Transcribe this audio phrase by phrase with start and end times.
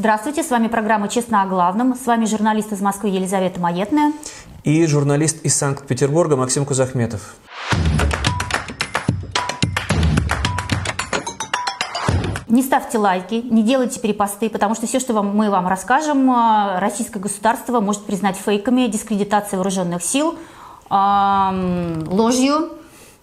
[0.00, 1.94] Здравствуйте, с вами программа «Честно о главном».
[1.94, 4.14] С вами журналист из Москвы Елизавета Маетная.
[4.64, 7.36] И журналист из Санкт-Петербурга Максим Кузахметов.
[12.48, 16.78] Не ставьте лайки, не делайте перепосты, потому что все, что вам, мы вам расскажем, э,
[16.78, 20.38] российское государство может признать фейками, дискредитацией вооруженных сил,
[20.88, 22.70] ложью.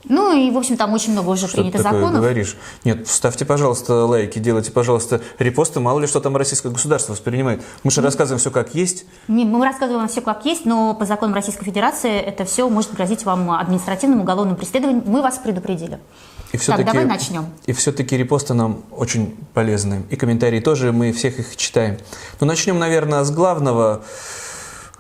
[0.05, 2.21] Ну и, в общем, там очень много уже Что принято ты такое законов.
[2.21, 2.55] говоришь?
[2.85, 7.61] Нет, ставьте, пожалуйста, лайки, делайте, пожалуйста, репосты, мало ли что там российское государство воспринимает.
[7.83, 9.05] Мы же рассказываем все как есть.
[9.27, 12.93] Не, Мы рассказываем вам все как есть, но по законам Российской Федерации это все может
[12.93, 15.03] грозить вам административным, уголовным преследованием.
[15.05, 15.99] Мы вас предупредили.
[16.53, 17.47] И все-таки, давай начнем.
[17.66, 20.03] И все-таки репосты нам очень полезны.
[20.09, 21.97] И комментарии тоже, мы всех их читаем.
[22.39, 24.03] Но начнем, наверное, с главного.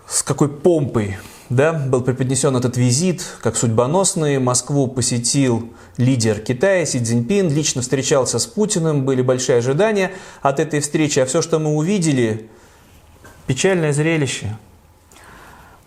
[0.09, 1.17] С какой помпой
[1.49, 4.39] да, был преподнесен этот визит, как судьбоносный.
[4.39, 10.81] Москву посетил лидер Китая Си Цзиньпин, лично встречался с Путиным, были большие ожидания от этой
[10.81, 11.19] встречи.
[11.19, 12.49] А все, что мы увидели,
[13.45, 14.57] печальное зрелище.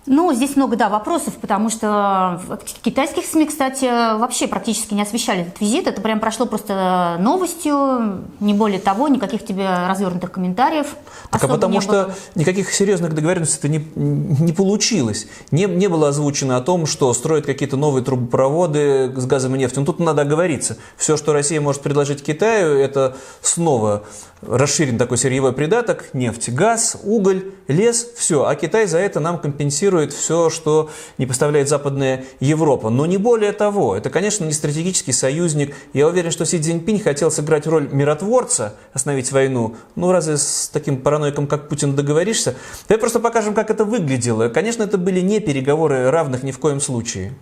[0.07, 3.85] Ну, здесь много, да, вопросов, потому что в китайских СМИ, кстати,
[4.19, 5.87] вообще практически не освещали этот визит.
[5.87, 10.97] Это прям прошло просто новостью, не более того, никаких тебе развернутых комментариев.
[11.31, 12.15] Так а потому что было.
[12.35, 15.27] никаких серьезных договоренностей не, не получилось.
[15.51, 19.81] Не, не было озвучено о том, что строят какие-то новые трубопроводы с газом и нефтью.
[19.81, 20.79] Ну, тут надо оговориться.
[20.97, 24.05] Все, что Россия может предложить Китаю, это снова
[24.43, 28.47] расширен такой сырьевой придаток, нефть, газ, уголь, лес, все.
[28.47, 32.90] А Китай за это нам компенсирует все, что не поставляет Западная Европа.
[32.90, 33.96] Но не более того.
[33.96, 35.76] Это, конечно, не стратегический союзник.
[35.94, 39.76] Я уверен, что Си Цзиньпинь хотел сыграть роль миротворца, остановить войну.
[39.96, 42.56] Ну, разве с таким параноиком, как Путин, договоришься?
[42.88, 44.50] Давай просто покажем, как это выглядело.
[44.50, 47.34] Конечно, это были не переговоры равных ни в коем случае.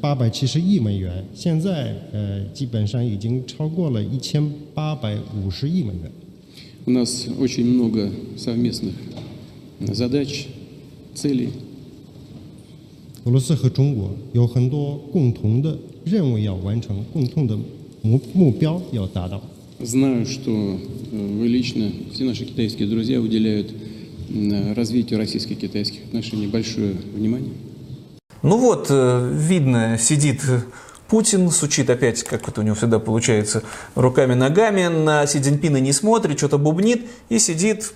[0.00, 6.10] 八百七十亿美元，现在呃基本上已经超过了一千八百五十亿美元。
[6.86, 8.94] У нас очень много совместных
[9.78, 10.48] задач,
[11.14, 11.52] целей.
[13.24, 17.58] 俄罗斯和中国有很多共同的任务要完成，共同的
[18.02, 19.40] 目目标要达到。
[19.78, 23.72] Знаю, что э, вы лично, все наши китайские друзья уделяют
[24.30, 27.52] м, развитию российско-китайских отношений большое внимание.
[28.42, 30.40] Ну вот, э, видно, сидит
[31.08, 33.62] Путин, сучит опять, как это у него всегда получается,
[33.94, 37.92] руками-ногами, на Си Цзиньпина не смотрит, что-то бубнит и сидит,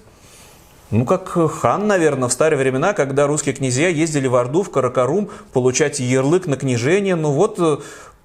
[0.92, 5.30] ну, как хан, наверное, в старые времена, когда русские князья ездили в Орду, в Каракарум,
[5.52, 7.16] получать ярлык на княжение.
[7.16, 7.78] Ну вот, э,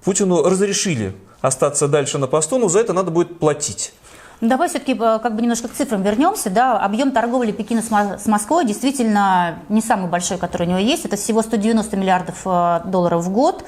[0.03, 3.93] Путину разрешили остаться дальше на посту, но за это надо будет платить.
[4.41, 6.49] Ну, Давай все-таки как бы немножко к цифрам вернемся.
[6.49, 6.79] Да?
[6.79, 11.05] Объем торговли Пекина с Москвой действительно не самый большой, который у него есть.
[11.05, 13.63] Это всего 190 миллиардов э, долларов в год.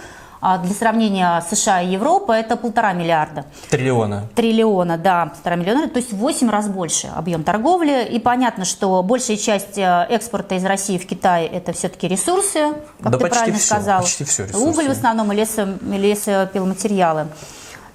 [0.45, 3.45] А для сравнения США и Европа это полтора миллиарда.
[3.69, 4.27] Триллиона.
[4.35, 8.05] Триллиона, да, полтора миллиона, то есть в 8 раз больше объем торговли.
[8.11, 13.11] И понятно, что большая часть э, экспорта из России в Китай это все-таки ресурсы, как
[13.11, 14.01] Да ты почти правильно всё, сказал.
[14.01, 14.65] почти всё ресурсы.
[14.65, 17.27] Уголь в основном и, лесо, лесопиломатериалы.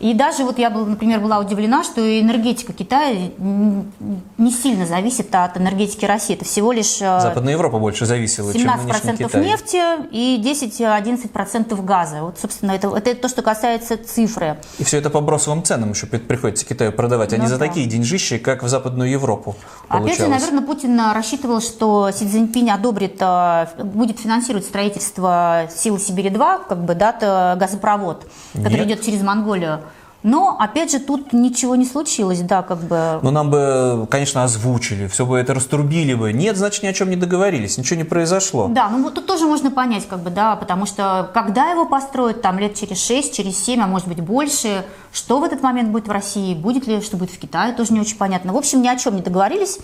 [0.01, 6.05] И даже вот я, например, была удивлена, что энергетика Китая не сильно зависит от энергетики
[6.05, 6.37] России.
[6.37, 9.45] Это всего лишь э, Западная Европа больше зависела, чем нынешний 17% Китай.
[9.45, 9.83] нефти
[10.13, 12.23] и 10-11% газа.
[12.23, 14.59] Вот, собственно, это, это то, что касается цифры.
[14.79, 17.59] И все это по бросовым ценам еще при- приходится Китаю продавать, а Ну не за
[17.59, 17.67] да.
[17.67, 19.57] такие деньжищи, как в Западную Европу
[19.89, 20.43] Опять же, получалось.
[20.43, 26.95] наверное, Путин рассчитывал, что Си Цзиньпинь одобрит, а, будет финансировать строительство Силы Сибири-2, как бы,
[26.95, 28.87] да, газопровод, который Нет.
[28.87, 29.81] идет через Монголию.
[30.23, 33.21] Но, опять же, тут ничего не случилось, да, как бы.
[33.23, 36.33] Ну, нам бы, конечно, озвучили, все бы это раструбили бы.
[36.33, 38.69] Нет, значит, ни о чем не договорились, ничего не произошло.
[38.69, 42.59] Да, ну тут тоже можно понять, как бы, да, потому что когда его построят, там
[42.59, 46.11] лет через 6, через 7, а может быть больше, что в этот момент будет в
[46.11, 48.53] России, будет ли, что будет в Китае, тоже не очень понятно.
[48.53, 49.79] В общем, ни о чем не договорились.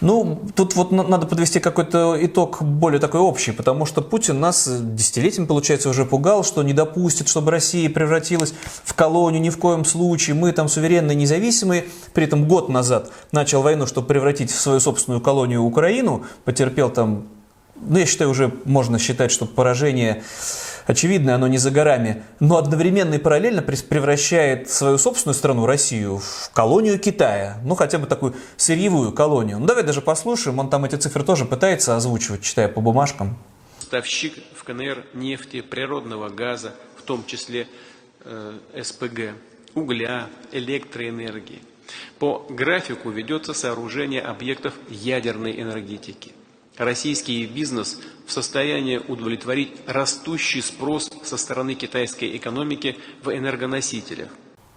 [0.00, 4.68] Ну, тут вот на- надо подвести какой-то итог более такой общий, потому что Путин нас
[4.68, 8.54] десятилетиями, получается, уже пугал, что не допустит, чтобы Россия превратилась
[8.84, 10.34] в колонию ни в коем случае.
[10.36, 11.84] Мы там суверенные, независимые.
[12.14, 16.24] При этом год назад начал войну, чтобы превратить в свою собственную колонию Украину.
[16.44, 17.26] Потерпел там,
[17.80, 20.22] ну, я считаю, уже можно считать, что поражение
[20.86, 26.50] очевидно, оно не за горами, но одновременно и параллельно превращает свою собственную страну, Россию, в
[26.52, 27.58] колонию Китая.
[27.64, 29.58] Ну, хотя бы такую сырьевую колонию.
[29.58, 33.38] Ну, давай даже послушаем, он там эти цифры тоже пытается озвучивать, читая по бумажкам.
[33.78, 37.66] поставщик в КНР нефти, природного газа, в том числе
[38.24, 39.34] э, СПГ,
[39.74, 41.62] угля, электроэнергии.
[42.18, 46.32] По графику ведется сооружение объектов ядерной энергетики.
[46.80, 54.28] Российский бизнес в состоянии удовлетворить растущий спрос со стороны китайской экономики в энергоносителях.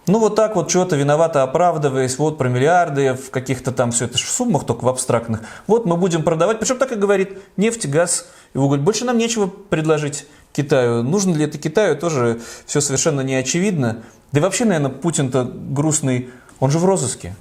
[0.07, 4.17] Ну, вот так вот чего-то виновато оправдываясь, вот про миллиарды в каких-то там все это
[4.17, 5.43] в суммах, только в абстрактных.
[5.65, 8.79] Вот мы будем продавать, причем так и говорит, нефть, газ и уголь.
[8.79, 11.03] Больше нам нечего предложить Китаю.
[11.03, 14.03] Нужно ли это Китаю, тоже все совершенно не очевидно.
[14.33, 17.33] Да и вообще, наверное, Путин-то грустный, он же в розыске.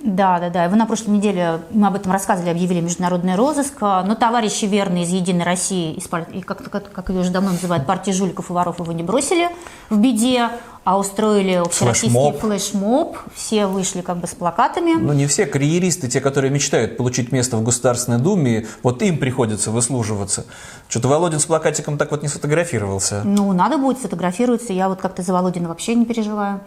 [0.00, 0.66] Да, да, да.
[0.66, 3.80] И Вы на прошлой неделе, мы об этом рассказывали, объявили международный розыск.
[3.80, 7.86] Но товарищи верные из «Единой России», из, и как, как, как ее уже давно называют,
[7.86, 9.48] партии жуликов и воров его не бросили
[9.90, 10.50] в беде,
[10.84, 12.40] а устроили общероссийский Флешмоб.
[12.40, 13.18] флешмоб.
[13.34, 14.92] Все вышли как бы с плакатами.
[14.94, 19.70] Ну, не все карьеристы, те, которые мечтают получить место в Государственной Думе, вот им приходится
[19.70, 20.46] выслуживаться.
[20.88, 23.22] Что-то Володин с плакатиком так вот не сфотографировался.
[23.24, 24.72] Ну, надо будет сфотографироваться.
[24.72, 26.60] Я вот как-то за Володина вообще не переживаю.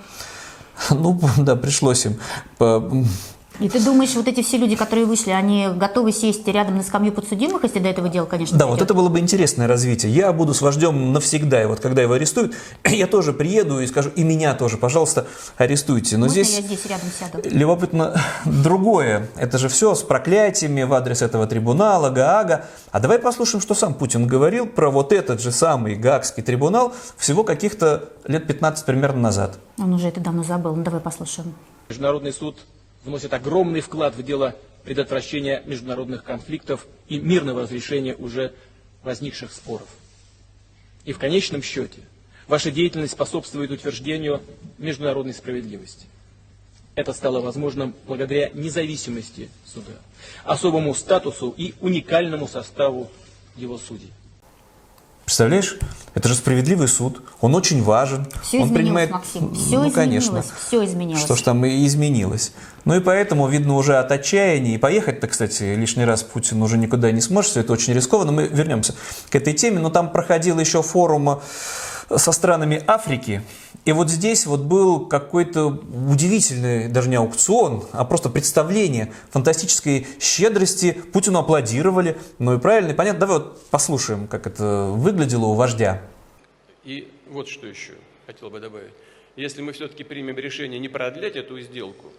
[0.90, 2.20] Ну, да, пришлось им.
[3.62, 7.14] И ты думаешь, вот эти все люди, которые вышли, они готовы сесть рядом на скамью
[7.14, 8.86] подсудимых, если до этого дела, конечно, Да, вот дойдет?
[8.86, 10.12] это было бы интересное развитие.
[10.12, 12.56] Я буду с вождем навсегда, и вот когда его арестуют,
[12.86, 15.28] я тоже приеду и скажу, и меня тоже, пожалуйста,
[15.58, 16.18] арестуйте.
[16.18, 17.40] Но Можно здесь я здесь рядом сяду?
[17.50, 19.28] любопытно другое.
[19.36, 22.66] Это же все с проклятиями в адрес этого трибунала, Гаага.
[22.92, 27.44] А давай послушаем, что сам Путин говорил про вот этот же самый Гаагский трибунал всего
[27.44, 29.60] каких-то лет 15 примерно назад.
[29.78, 30.76] Он уже это давно забыл.
[30.76, 31.54] Ну, давай послушаем.
[31.90, 32.58] Международный суд
[33.04, 38.54] вносит огромный вклад в дело предотвращения международных конфликтов и мирного разрешения уже
[39.04, 39.88] возникших споров.
[41.06, 42.02] И в конечном счете
[42.48, 44.42] ваша деятельность способствует утверждению
[44.78, 46.06] международной справедливости.
[46.96, 49.94] Это стало возможным благодаря независимости суда,
[50.44, 53.10] особому статусу и уникальному составу
[53.56, 54.12] его судей.
[55.26, 55.78] Представляешь?
[56.14, 57.22] Это же справедливый суд.
[57.40, 58.28] Он очень важен.
[58.44, 59.12] Все он изменилось, принимает...
[59.12, 59.54] Максим.
[59.54, 59.94] Все ну, изменилось.
[59.94, 60.44] конечно.
[60.68, 61.24] Все изменилось.
[61.24, 62.52] Что ж там и изменилось.
[62.84, 67.12] Ну и поэтому, видно, уже от отчаяния, и поехать-то, кстати, лишний раз Путин уже никуда
[67.12, 68.32] не сможет, все это очень рискованно.
[68.32, 68.94] Мы вернемся
[69.30, 71.40] к этой теме, но там проходил еще форум
[72.18, 73.42] со странами Африки,
[73.86, 80.92] и вот здесь вот был какой-то удивительный, даже не аукцион, а просто представление фантастической щедрости.
[80.92, 83.22] Путину аплодировали, ну и правильно, и понятно.
[83.22, 86.02] Давай вот послушаем, как это выглядело у вождя.
[86.84, 87.94] И вот что еще
[88.28, 88.94] хотел бы добавить.
[89.36, 92.12] Если мы все-таки примем решение не продлять эту сделку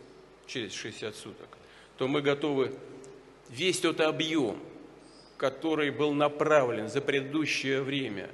[0.46, 1.58] через 60 суток,
[1.96, 2.72] то мы готовы
[3.50, 4.56] весь тот объем,
[5.36, 8.28] который был направлен за предыдущее время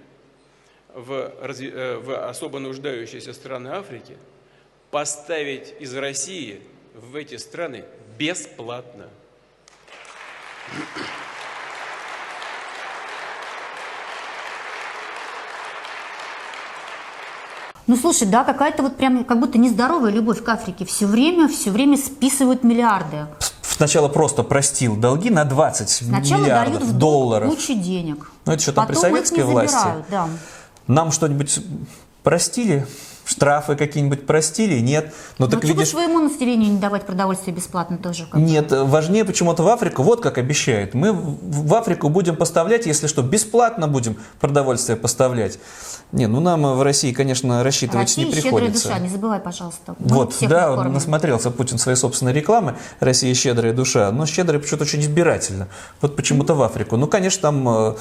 [0.98, 4.16] в, разви- э, в особо нуждающиеся страны Африки,
[4.90, 6.60] поставить из России
[6.94, 7.84] в эти страны
[8.18, 9.06] бесплатно.
[17.86, 20.84] Ну, слушай, да, какая-то вот прям как будто нездоровая любовь к Африке.
[20.84, 23.26] Все время, все время списывают миллиарды.
[23.62, 27.50] Сначала просто простил долги на 20 Сначала миллиардов дают в долг долларов.
[27.54, 28.30] кучу денег.
[28.44, 29.76] Ну, это что, там при Потом советской их не власти?
[29.78, 30.28] забирают, да.
[30.88, 31.60] Нам что-нибудь
[32.22, 32.86] простили?
[33.28, 34.80] Штрафы какие-нибудь простили?
[34.80, 35.12] Нет.
[35.36, 38.24] Ну, Ну, так чего видишь, своему населению не давать продовольствие бесплатно тоже?
[38.24, 38.40] бы?
[38.40, 40.94] Нет, важнее почему-то в Африку, вот как обещают.
[40.94, 45.58] Мы в Африку будем поставлять, если что, бесплатно будем продовольствие поставлять.
[46.10, 48.88] Не, ну нам в России, конечно, рассчитывать Россия не щедрая приходится.
[48.88, 49.94] душа, не забывай, пожалуйста.
[49.98, 54.84] Мы Вот, да, он насмотрелся Путин своей собственной рекламы «Россия щедрая душа», но щедрая почему-то
[54.84, 55.68] очень избирательно.
[56.00, 56.96] Вот почему-то в Африку.
[56.96, 57.94] Ну, конечно, там э,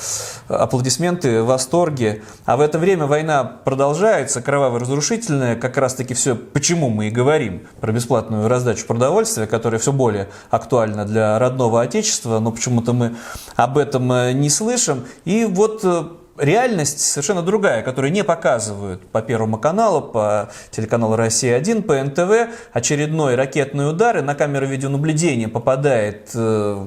[0.48, 2.24] аплодисменты, восторги.
[2.46, 4.80] А в это время война продолжается, кровавая,
[5.18, 5.56] разрушительная.
[5.56, 11.06] Как раз-таки все, почему мы и говорим про бесплатную раздачу продовольствия, которая все более актуальна
[11.06, 13.16] для родного отечества, но почему-то мы
[13.56, 15.06] об этом э, не слышим.
[15.26, 16.04] И вот э,
[16.38, 22.54] реальность совершенно другая, которую не показывают по Первому каналу, по телеканалу «Россия-1», по НТВ.
[22.74, 26.86] Очередной ракетный удар, и на камеры видеонаблюдения попадает э,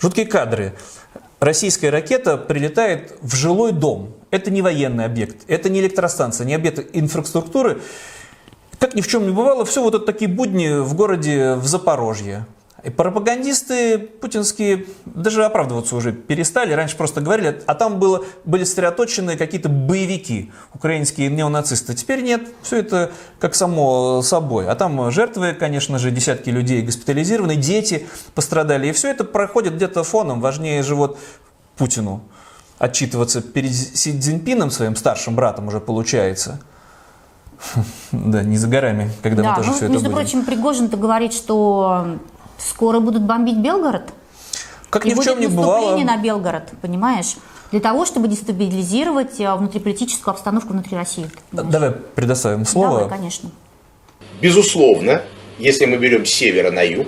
[0.00, 0.74] жуткие кадры.
[1.40, 4.19] Российская ракета прилетает в жилой дом.
[4.30, 7.80] Это не военный объект, это не электростанция, не объект инфраструктуры.
[8.78, 12.46] Как ни в чем не бывало, все вот это такие будни в городе в Запорожье.
[12.82, 16.72] И пропагандисты путинские даже оправдываться уже перестали.
[16.72, 21.94] Раньше просто говорили, а там было, были сосредоточены какие-то боевики, украинские неонацисты.
[21.94, 24.66] Теперь нет, все это как само собой.
[24.66, 28.88] А там жертвы, конечно же, десятки людей госпитализированы, дети пострадали.
[28.88, 30.40] И все это проходит где-то фоном.
[30.40, 31.18] Важнее же вот
[31.76, 32.22] Путину
[32.80, 36.60] отчитываться перед Си Цзиньпином, своим старшим братом уже получается.
[38.10, 40.18] Да, не за горами, когда Да, мы тоже ну, все это между будем.
[40.18, 42.16] прочим, Пригожин-то говорит, что
[42.58, 44.04] скоро будут бомбить Белгород.
[44.88, 45.96] Как и ни в чем не бывало.
[45.98, 47.36] на Белгород, понимаешь?
[47.70, 51.30] Для того, чтобы дестабилизировать э, внутриполитическую обстановку внутри России.
[51.50, 51.72] понимаешь?
[51.72, 53.00] Давай предоставим слово.
[53.02, 53.50] Давай, конечно.
[54.40, 55.22] Безусловно,
[55.58, 57.06] если мы берем с севера на юг,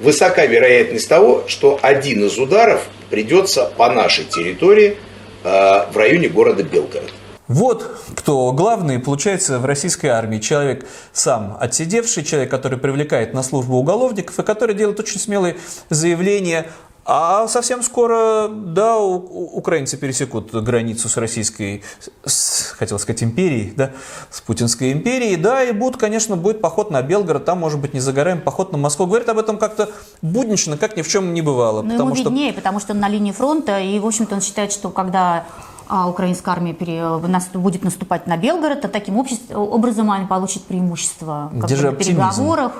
[0.00, 4.98] высока вероятность того, что один из ударов придется по нашей территории
[5.44, 7.12] в районе города Белгород.
[7.46, 10.38] Вот кто главный, получается, в российской армии.
[10.38, 15.56] Человек сам отсидевший, человек, который привлекает на службу уголовников и который делает очень смелые
[15.90, 16.66] заявления
[17.06, 21.82] а совсем скоро, да, украинцы пересекут границу с российской,
[22.24, 23.90] с, хотел сказать, империей, да,
[24.30, 28.00] с путинской империей, да, и будет, конечно, будет поход на Белгород, там, может быть, не
[28.00, 29.06] за горами, поход на Москву.
[29.06, 29.90] Говорит об этом как-то
[30.22, 31.82] буднично, как ни в чем не бывало.
[31.82, 34.88] Но ему виднее, потому что он на линии фронта, и, в общем-то, он считает, что
[34.90, 35.44] когда
[35.86, 40.62] а, украинская армия пере- нас- будет наступать на Белгород, то таким обществ- образом они получат
[40.64, 42.72] преимущество как Где бы, же на переговорах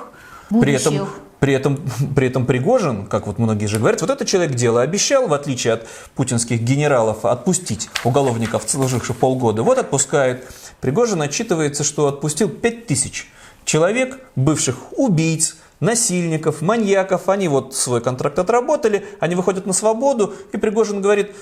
[0.49, 0.81] При будущих.
[0.87, 1.07] этом,
[1.45, 1.79] при, этом,
[2.15, 5.73] при этом Пригожин, как вот многие же говорят, вот этот человек дело обещал, в отличие
[5.73, 9.61] от путинских генералов, отпустить уголовников, служивших полгода.
[9.61, 10.43] Вот отпускает.
[10.81, 13.27] Пригожин отчитывается, что отпустил 5000
[13.63, 17.29] человек, бывших убийц, насильников, маньяков.
[17.29, 21.35] Они вот свой контракт отработали, они выходят на свободу, и Пригожин говорит,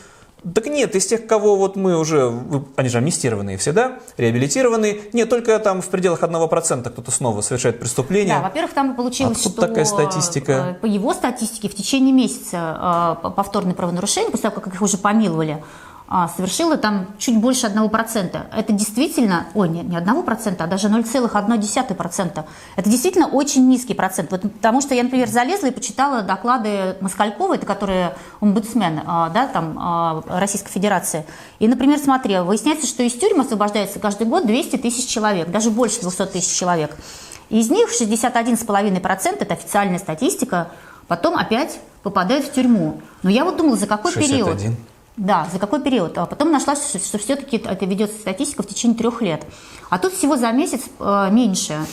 [0.54, 2.34] так нет, из тех, кого вот мы уже,
[2.76, 7.80] они же амнистированные все, да, реабилитированные, нет, только там в пределах 1% кто-то снова совершает
[7.80, 8.36] преступление.
[8.36, 10.52] Да, во-первых, там получилось, Откуда что такая статистика?
[10.52, 14.98] э, по его статистике в течение месяца э, повторные правонарушения, после того, как их уже
[14.98, 15.64] помиловали,
[16.16, 18.40] а, совершило там чуть больше 1%.
[18.56, 22.46] Это действительно, ой, не, не 1%, а даже 0,1%.
[22.76, 24.30] Это действительно очень низкий процент.
[24.30, 28.10] Вот потому что я, например, залезла и почитала доклады Москалькова, это который
[28.42, 31.26] омбудсмен а, да, там, а, Российской Федерации.
[31.58, 36.00] И, например, смотри, выясняется, что из тюрьмы освобождается каждый год 200 тысяч человек, даже больше
[36.02, 36.96] 200 тысяч человек.
[37.50, 40.68] Из них 61,5% это официальная статистика,
[41.08, 43.02] потом опять попадают в тюрьму.
[43.24, 44.46] Но я вот думала, за какой 61.
[44.46, 44.78] период?
[45.16, 46.18] Да, за какой период?
[46.18, 49.46] А потом нашла, что, все-таки это ведется статистика в течение трех лет.
[49.90, 51.86] А тут всего за месяц э, меньше.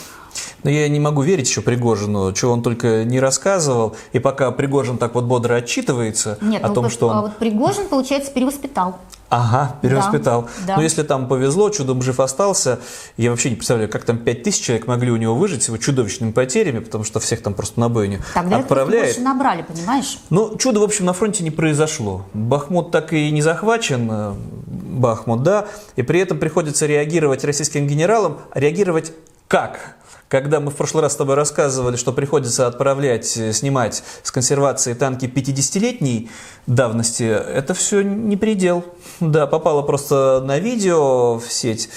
[0.62, 3.96] Но я не могу верить еще Пригожину, чего он только не рассказывал.
[4.12, 7.16] И пока Пригожин так вот бодро отчитывается Нет, о ну том, вот, что он...
[7.16, 8.98] а вот Пригожин, получается, перевоспитал.
[9.30, 10.48] Ага, перевоспитал.
[10.66, 10.76] да.
[10.76, 12.80] Но если там повезло, чудом жив остался,
[13.16, 16.32] я вообще не представляю, как там 5000 человек могли у него выжить с его чудовищными
[16.32, 19.06] потерями, потому что всех там просто на бойню Тогда отправляет.
[19.06, 20.18] больше набрали, понимаешь?
[20.30, 22.26] Ну, чудо, в общем, на фронте не произошло.
[22.34, 24.34] Бахмут так и не захвачен, э,
[24.66, 28.38] Бахмут, да, и при этом приходится реагировать российским генералам.
[28.54, 29.12] Реагировать
[29.46, 29.96] как?
[30.30, 34.94] Когда мы в прошлый раз с тобой рассказывали, что приходится отправлять, э, снимать с консервации
[34.94, 36.30] танки 50-летней
[36.68, 38.84] давности, это все не предел.
[39.18, 41.88] Да, попало просто на видео в сеть.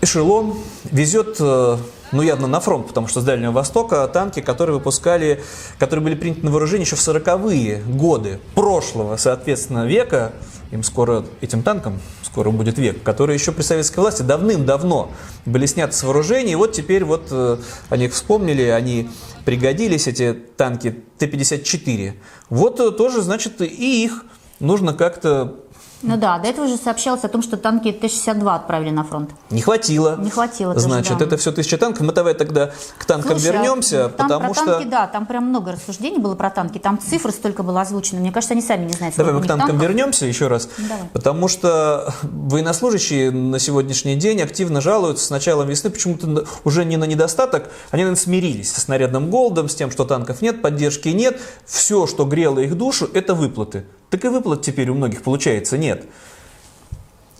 [0.00, 1.76] Эшелон везет, э,
[2.12, 5.42] ну явно на фронт, потому что с Дальнего Востока танки, которые выпускали,
[5.80, 10.34] которые были приняты на вооружение еще в 40-е годы прошлого, соответственно, века.
[10.74, 15.12] Им скоро, этим танкам, скоро будет век, которые еще при советской власти давным-давно
[15.46, 16.50] были сняты с вооружения.
[16.50, 17.58] И вот теперь вот э,
[17.90, 19.08] они их вспомнили, они
[19.44, 22.14] пригодились, эти танки Т-54.
[22.50, 24.24] Вот э, тоже, значит, и их
[24.58, 25.60] нужно как-то
[26.04, 29.30] Ну да, до этого же сообщалось о том, что танки Т-62 отправили на фронт.
[29.50, 30.16] Не хватило.
[30.18, 31.24] Не хватило тоже, Значит, да.
[31.24, 32.06] это все тысяча танков.
[32.06, 34.72] Мы давай тогда к танкам Слушай, а вернемся, там потому про что...
[34.74, 38.20] танки, да, там прям много рассуждений было про танки, там цифры столько было озвучено.
[38.20, 39.88] Мне кажется, они сами не знают, Давай мы к танкам танков.
[39.88, 40.68] вернемся еще раз.
[40.76, 41.08] Давай.
[41.12, 47.04] Потому что военнослужащие на сегодняшний день активно жалуются с началом весны почему-то уже не на
[47.04, 51.40] недостаток, они, наверное, смирились со снарядным голодом, с тем, что танков нет, поддержки нет.
[51.64, 53.86] Все, что грело их душу, это выплаты.
[54.14, 56.04] Так и выплат теперь у многих, получается, нет.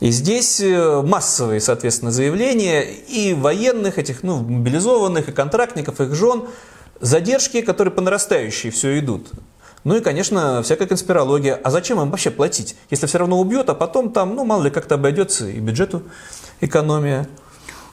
[0.01, 6.47] И здесь э, массовые, соответственно, заявления и военных, этих, ну, мобилизованных, и контрактников, их жен,
[7.01, 9.31] задержки, которые по нарастающей все идут.
[9.85, 11.55] Ну и, конечно, всякая конспирология.
[11.63, 14.71] А зачем им вообще платить, если все равно убьет, а потом там, ну, мало ли
[14.71, 16.03] как-то обойдется и бюджету
[16.61, 17.29] экономия.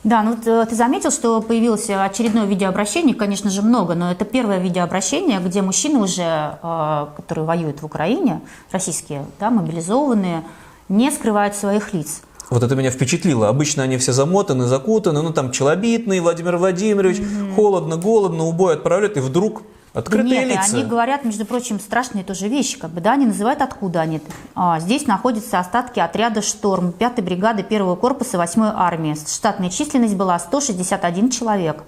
[0.04, 4.58] Да, ну э, ты заметил, что появилось очередное видеообращение, конечно же, много, но это первое
[4.58, 8.42] видеообращение, где мужчины уже, э, которые воюют в Украине,
[8.72, 10.44] российские, да, мобилизованные,
[10.90, 12.22] не скрывают своих лиц.
[12.50, 13.48] Вот это меня впечатлило.
[13.48, 17.22] Обычно они все замотаны, закутаны, ну там челобитный Владимир Владимирович,
[17.56, 19.62] холодно, голодно, убой отправляют, и вдруг
[19.94, 20.76] открытые Нет, и лица.
[20.76, 24.22] они говорят, между прочим, страшные тоже вещи, как бы, да, они называют, откуда они.
[24.56, 29.16] А, здесь находятся остатки отряда «Шторм» 5-й бригады 1-го корпуса 8-й армии.
[29.16, 31.84] Штатная численность была 161 человек.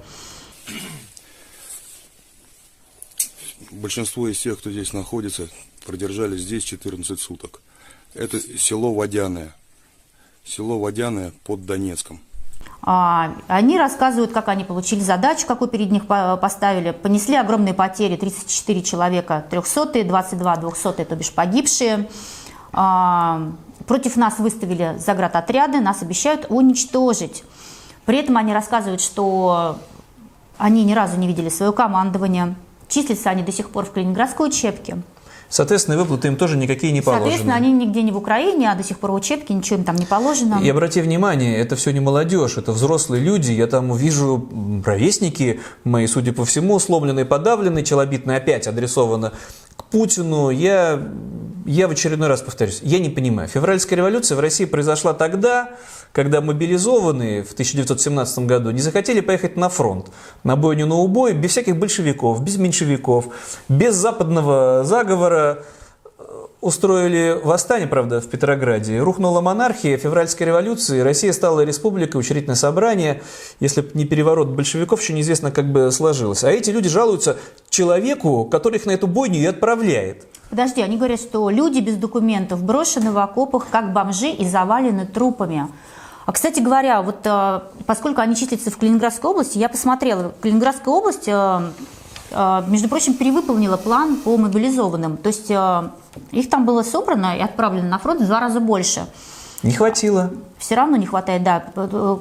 [3.71, 5.47] Большинство из тех, кто здесь находится,
[5.85, 7.61] продержались здесь 14 суток.
[8.13, 9.55] Это село Водяное.
[10.45, 12.21] Село Водяное под Донецком.
[12.85, 16.91] А, Они рассказывают, как они получили задачу, какую перед них по- поставили.
[16.91, 22.09] Понесли огромные потери, 34 человека 300, 22 200, то бишь погибшие.
[22.73, 23.41] А,
[23.87, 27.43] Против нас выставили заградотряды, нас обещают уничтожить.
[28.05, 29.77] При этом они рассказывают, что
[30.57, 32.55] они ни разу не видели свое командование.
[32.87, 35.01] Числятся они до сих пор в Калининградской учебке.
[35.53, 37.29] Соответственно, выплаты им тоже никакие не положены.
[37.29, 39.95] Соответственно, они нигде не в Украине, а до сих пор в учебке, ничего им там
[39.97, 40.59] не положено.
[40.63, 43.51] И обрати внимание, это все не молодежь, это взрослые люди.
[43.51, 44.49] Я там вижу
[44.83, 49.33] ровесники мои, судя по всему, сломленные, подавленные, челобитные опять адресовано
[49.93, 50.49] Путину.
[50.49, 50.99] Я,
[51.67, 53.47] я в очередной раз повторюсь, я не понимаю.
[53.47, 55.69] Февральская революция в России произошла тогда,
[56.11, 60.07] когда мобилизованные в 1917 году не захотели поехать на фронт,
[60.43, 63.27] на бойню на убой, без всяких большевиков, без меньшевиков,
[63.69, 65.63] без западного заговора,
[66.63, 68.97] устроили восстание, правда, в Петрограде.
[68.99, 73.21] Рухнула монархия, февральская революция, Россия стала республикой, учредительное собрание.
[73.59, 76.43] Если бы не переворот большевиков, еще неизвестно, как бы сложилось.
[76.45, 77.37] А эти люди жалуются
[77.69, 80.25] человеку, который их на эту бойню и отправляет.
[80.49, 85.67] Подожди, они говорят, что люди без документов брошены в окопах, как бомжи, и завалены трупами.
[86.25, 91.27] А, кстати говоря, вот э, поскольку они числятся в Калининградской области, я посмотрела, Калининградская область,
[91.27, 91.61] э,
[92.67, 95.17] между прочим, перевыполнила план по мобилизованным.
[95.17, 95.89] То есть э,
[96.31, 99.05] их там было собрано и отправлено на фронт в два раза больше.
[99.63, 100.31] Не хватило.
[100.57, 101.63] Все равно не хватает, да.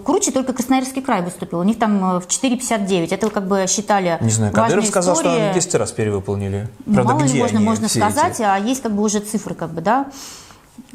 [0.04, 1.58] Круче только Красноярский край выступил.
[1.58, 3.08] У них там э, в 4,59.
[3.12, 5.46] Это как бы считали Не знаю, Кадыров сказал, что историей.
[5.46, 6.68] они 10 раз перевыполнили.
[6.84, 8.42] Правда, мало ли где можно, они, можно сказать, эти?
[8.42, 10.06] а есть как бы уже цифры, как бы, да.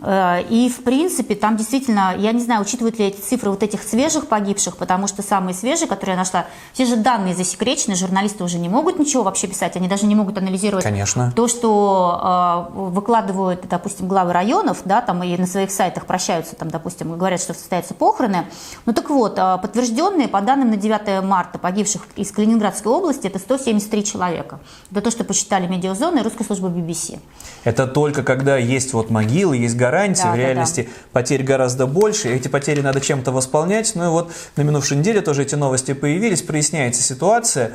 [0.01, 3.84] Э, И, в принципе, там действительно, я не знаю, учитывают ли эти цифры вот этих
[3.84, 8.57] свежих погибших, потому что самые свежие, которые я нашла, все же данные засекречены, журналисты уже
[8.60, 11.31] не могут ничего вообще писать, они даже не могут анализировать Конечно.
[11.36, 16.69] то, что э, выкладывают, допустим, главы районов, да, там и на своих сайтах прощаются, там,
[16.69, 18.46] допустим, говорят, что состоятся похороны.
[18.86, 23.39] Ну так вот, э, подтвержденные по данным на 9 марта погибших из Калининградской области, это
[23.39, 24.60] 173 человека.
[24.91, 27.19] Это то, что посчитали медиазоны и русская служба BBC.
[27.64, 30.90] Это только когда есть вот могилы, есть гарантии, Да, в да, реальности.
[31.12, 33.94] потерь гораздо больше, эти потери надо чем-то восполнять.
[33.96, 37.74] Ну и вот на минувшей неделе тоже эти новости появились, проясняется ситуация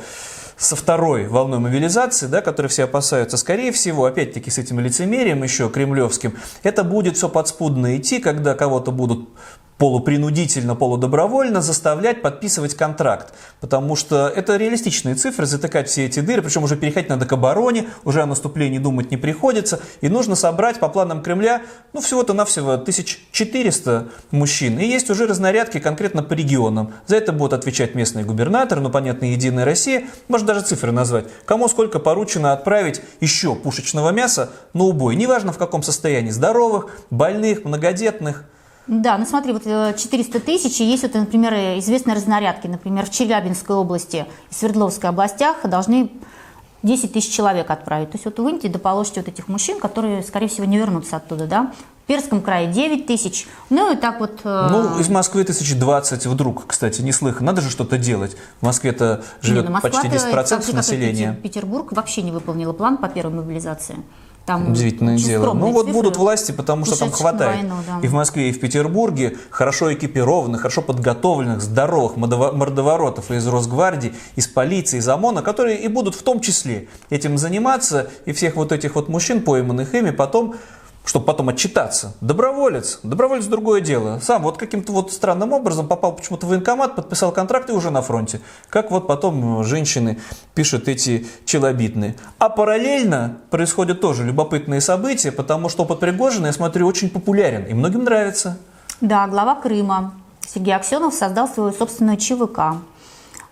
[0.57, 5.69] со второй волной мобилизации, да, которой все опасаются, скорее всего, опять-таки с этим лицемерием еще
[5.69, 9.29] кремлевским, это будет все подспудно идти, когда кого-то будут
[9.77, 13.33] полупринудительно, полудобровольно заставлять подписывать контракт.
[13.59, 17.87] Потому что это реалистичные цифры, затыкать все эти дыры, причем уже переходить надо к обороне,
[18.03, 19.79] уже о наступлении думать не приходится.
[20.01, 24.79] И нужно собрать по планам Кремля, ну, всего-то навсего 1400 мужчин.
[24.79, 26.93] И есть уже разнарядки конкретно по регионам.
[27.07, 30.05] За это будут отвечать местные губернаторы, ну, понятно, Единая Россия.
[30.27, 31.25] Может даже цифры назвать.
[31.45, 35.15] Кому сколько поручено отправить еще пушечного мяса на убой.
[35.15, 36.31] Неважно в каком состоянии.
[36.31, 38.45] Здоровых, больных, многодетных.
[38.87, 43.05] Да, ну смотри, вот э, 400 тысяч, и есть вот, например, э, известные разнарядки, например,
[43.05, 46.11] в Челябинской области и Свердловской областях должны
[46.83, 48.11] 10 тысяч человек отправить.
[48.11, 51.47] То есть вот выньте да положите вот этих мужчин, которые, скорее всего, не вернутся оттуда,
[51.47, 51.71] да.
[52.03, 53.47] В Перском крае 9 тысяч.
[53.69, 54.41] Ну и так вот...
[54.43, 57.45] э, Ну, из Москвы 1020 вдруг, кстати, не слыхано.
[57.45, 58.35] Надо же что-то делать.
[58.59, 61.29] В Москве-то не, живет ну, Москва-то, почти 10% так же, как и населения.
[61.41, 63.95] Петер- Петербург вообще не выполнила план по первой мобилизации.
[64.45, 65.53] Там Удивительное дело.
[65.53, 67.61] Ну вот будут власти, потому что там хватает.
[67.61, 67.99] войну, да.
[68.01, 74.47] И в Москве, и в Петербурге хорошо экипированных, хорошо подготовленных, здоровых мордоворотов из Росгвардии, из
[74.47, 78.95] полиции, из ОМОНа, которые и будут в том числе этим заниматься, и всех вот этих
[78.95, 80.55] вот мужчин, пойманных ими, потом
[81.05, 82.13] чтобы потом отчитаться.
[82.21, 82.99] Доброволец.
[83.03, 84.19] Доброволец другое дело.
[84.21, 88.01] Сам вот каким-то вот странным образом попал почему-то в военкомат, подписал контракт и уже на
[88.01, 88.41] фронте.
[88.69, 90.19] Как вот потом э, женщины
[90.53, 92.15] пишут эти челобитные.
[92.39, 97.73] А параллельно происходят тоже любопытные события, потому что опыт Пригожина, я смотрю, очень популярен и
[97.73, 98.57] многим нравится.
[99.01, 100.13] Да, глава Крыма
[100.47, 102.77] Сергей Аксенов создал свою собственную ЧВК.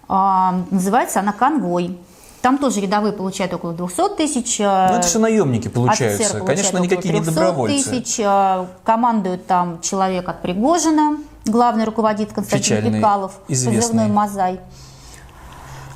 [0.07, 1.97] А, называется она «Конвой».
[2.41, 4.59] Там тоже рядовые получают около 200 тысяч.
[4.59, 6.39] Ну, это все наемники получаются.
[6.39, 7.89] Конечно, никакие не около 300 добровольцы.
[7.89, 8.19] тысяч.
[8.25, 11.17] а, Командует там человек от Пригожина.
[11.45, 13.33] Главный руководит Константин Печальный, Пекалов.
[13.47, 14.07] известный.
[14.07, 14.59] Мазай.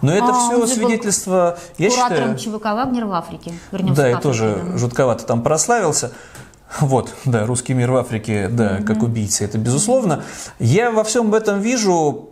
[0.01, 2.57] Но это А, все свидетельство, я Куратором считаю...
[2.59, 3.53] ЧВК «Вагнер» в Африке.
[3.71, 6.11] Вернемся Да, и тоже жутковато там прославился.
[6.79, 10.23] Вот, да, русский мир в Африке, да, как убийца, это безусловно.
[10.59, 12.29] Я во всем этом вижу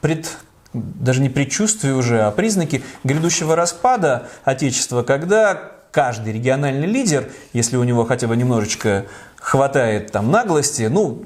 [0.00, 0.30] пред,
[0.72, 7.84] даже не предчувствие уже, а признаки грядущего распада Отечества, когда каждый региональный лидер, если у
[7.84, 9.06] него хотя бы немножечко
[9.36, 11.22] хватает там наглости, ну,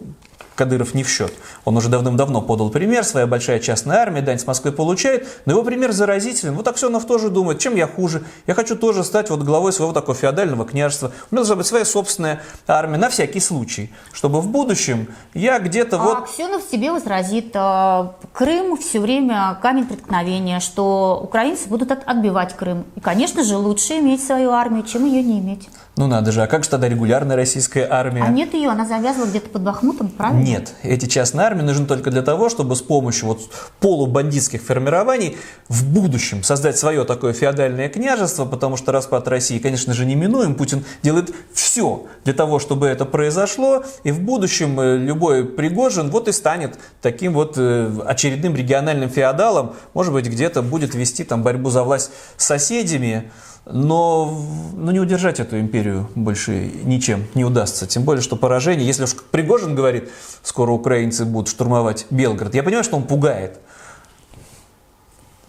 [0.56, 1.32] Кадыров не в счет.
[1.64, 5.62] Он уже давным-давно подал пример, своя большая частная армия, дань с Москвы получает, но его
[5.62, 6.54] пример заразителен.
[6.54, 8.24] Вот Аксенов тоже думает, чем я хуже.
[8.46, 11.08] Я хочу тоже стать вот главой своего такого феодального княжества.
[11.30, 15.96] У меня должна быть своя собственная армия, на всякий случай, чтобы в будущем я где-то
[15.96, 16.18] А вот...
[16.24, 22.84] Аксенов себе возразит, э, Крым все время камень преткновения, что украинцы будут от- отбивать Крым.
[22.96, 25.68] И, конечно же, лучше иметь свою армию, чем ее не иметь.
[25.98, 28.22] Ну надо же, а как же тогда регулярная российская армия?
[28.22, 30.42] А нет ее, она завязла где-то под Бахмутом, правильно?
[30.42, 33.40] Нет, эти частные армии нужны только для того, чтобы с помощью вот
[33.80, 40.04] полубандитских формирований в будущем создать свое такое феодальное княжество, потому что распад России, конечно же,
[40.04, 40.54] неминуем.
[40.54, 46.28] Путин делает все для того, чтобы это произошло, и в будущем э, любой Пригожин вот
[46.28, 51.70] и станет таким вот э, очередным региональным феодалом, может быть, где-то будет вести там борьбу
[51.70, 53.30] за власть с соседями,
[53.66, 54.40] но,
[54.74, 57.86] но не удержать эту империю больше ничем не удастся.
[57.86, 60.08] Тем более, что поражение, если уж Пригожин говорит,
[60.42, 63.58] скоро украинцы будут штурмовать Белгород, я понимаю, что он пугает.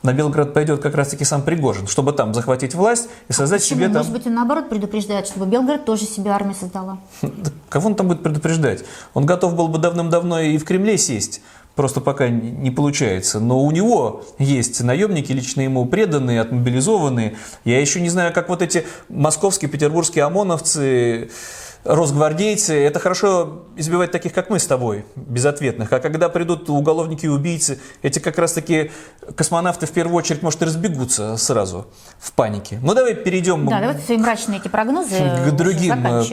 [0.01, 3.80] На Белгород пойдет как раз-таки сам Пригожин, чтобы там захватить власть и создать Почему?
[3.80, 3.97] себе там...
[3.97, 6.97] Может быть, он наоборот предупреждает, чтобы Белгород тоже себе армию создала.
[7.21, 8.84] Да Кого он там будет предупреждать?
[9.13, 11.41] Он готов был бы давным-давно и в Кремле сесть,
[11.77, 13.39] просто пока не- получается.
[13.39, 17.37] Но у него есть наемники, лично ему преданные, отмобилизованные.
[17.63, 21.29] Я еще не знаю, как вот эти московские, петербургские ОМОНовцы,
[21.83, 25.93] росгвардейцы, это хорошо избивать таких, как мы с тобой, безответных.
[25.93, 28.91] А когда придут уголовники и убийцы, эти как раз-таки
[29.35, 31.87] космонавты в первую очередь, может, и разбегутся сразу
[32.19, 32.79] в панике.
[32.81, 35.15] Ну, давай перейдем Да, давайте свои мрачные эти прогнозы
[35.47, 36.23] к другим э,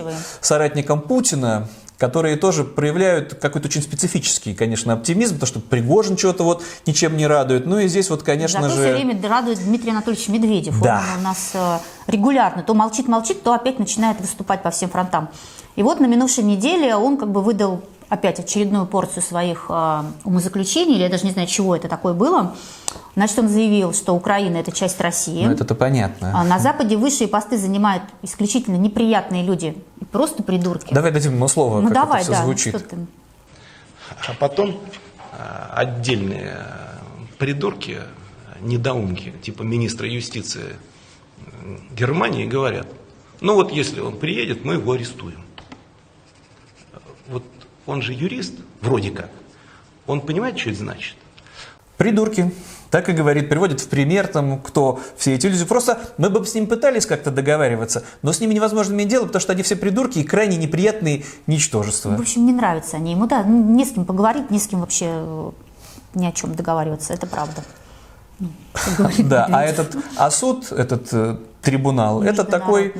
[0.41, 6.63] соратникам Путина, которые тоже проявляют какой-то очень специфический, конечно, оптимизм, потому что Пригожин чего-то вот
[6.87, 7.67] ничем не радует.
[7.67, 8.83] Ну и здесь вот, конечно Зато же...
[8.83, 10.81] все время радует Дмитрий Анатольевич Медведев.
[10.81, 11.03] Да.
[11.15, 11.79] Он у нас э,
[12.09, 15.29] регулярно то молчит-молчит, то опять начинает выступать по всем фронтам.
[15.77, 20.95] И вот на минувшей неделе он как бы выдал опять очередную порцию своих э, умозаключений,
[20.97, 22.55] или я даже не знаю, чего это такое было.
[23.17, 25.45] Значит, он заявил, что Украина– это часть России.
[25.45, 26.33] Ну это-то понятно.
[26.35, 30.93] А на Западе высшие посты занимают исключительно неприятные люди, и просто придурки.
[30.93, 32.89] Давай дадим ему слово, ну как давай, это все да, ну звучит.
[32.89, 32.97] ты.
[34.29, 34.77] А потом
[35.33, 36.59] а, отдельные
[37.39, 37.99] придурки,
[38.61, 40.77] недоумки, типа министра юстиции
[41.97, 42.87] Германии говорят,
[43.41, 45.43] ну вот если он приедет, мы его арестуем.
[47.29, 47.43] Вот
[47.87, 49.31] он же юрист, вроде как.
[50.07, 51.17] Он понимает, что это значит?
[51.97, 52.53] Придурки.
[52.91, 55.65] Так и говорит, приводит в пример, там, кто все эти люди.
[55.65, 59.41] Просто мы бы с ним пытались как-то договариваться, но с ними невозможно иметь дело, потому
[59.41, 62.11] что они все придурки и крайне неприятные ничтожества.
[62.11, 65.07] В общем, не нравятся они ему, да, не с кем поговорить, не с кем вообще
[65.09, 65.51] э,
[66.15, 67.65] ни о чем договариваться, это правда.
[68.39, 68.49] Ну,
[69.25, 72.95] Да, а этот, а суд, этот э, трибунал, это такой,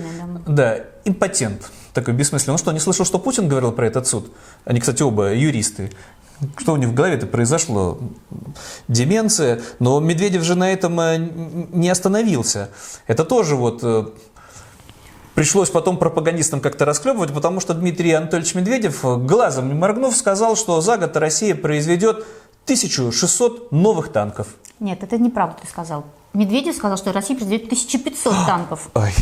[0.47, 2.55] да, импотент, такой бессмысленный.
[2.55, 4.31] Ну что, не слышал, что Путин говорил про этот суд?
[4.65, 5.91] Они, кстати, оба юристы.
[6.59, 7.99] Что у них в голове-то произошло?
[8.89, 9.63] Деменция.
[9.79, 12.71] Но Медведев же на этом э, не остановился.
[13.07, 14.09] Это тоже вот э,
[15.35, 20.57] пришлось потом пропагандистам как-то расклепывать, потому что Дмитрий Анатольевич Медведев, э, глазом не моргнув, сказал,
[20.57, 22.27] что за год Россия произведет
[22.65, 24.49] 1600 новых танков.
[24.81, 26.05] Нет, это неправда ты сказал.
[26.33, 28.91] Медведев сказал, что Россия произведет 1500 танков.
[28.95, 29.13] Ой,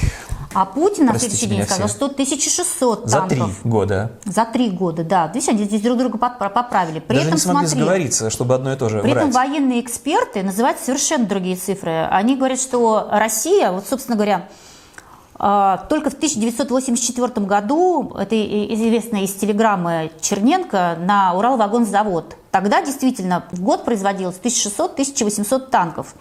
[0.54, 1.96] А Путин на Простите следующий день сказал, все.
[1.96, 3.60] что 1600 за три танков.
[3.64, 4.12] года.
[4.24, 5.30] За три года, да.
[5.32, 7.00] Видишь, они здесь друг друга поправили.
[7.00, 9.34] При Даже этом не смогли смотри, сговориться, чтобы одно и то же При этом врать.
[9.48, 12.06] военные эксперты называют совершенно другие цифры.
[12.10, 14.48] Они говорят, что Россия, вот, собственно говоря,
[15.44, 18.36] а, только в 1984 году, это
[18.74, 26.14] известно из телеграммы Черненко, на Уралвагонзавод, тогда действительно в год производилось 1600-1800 танков.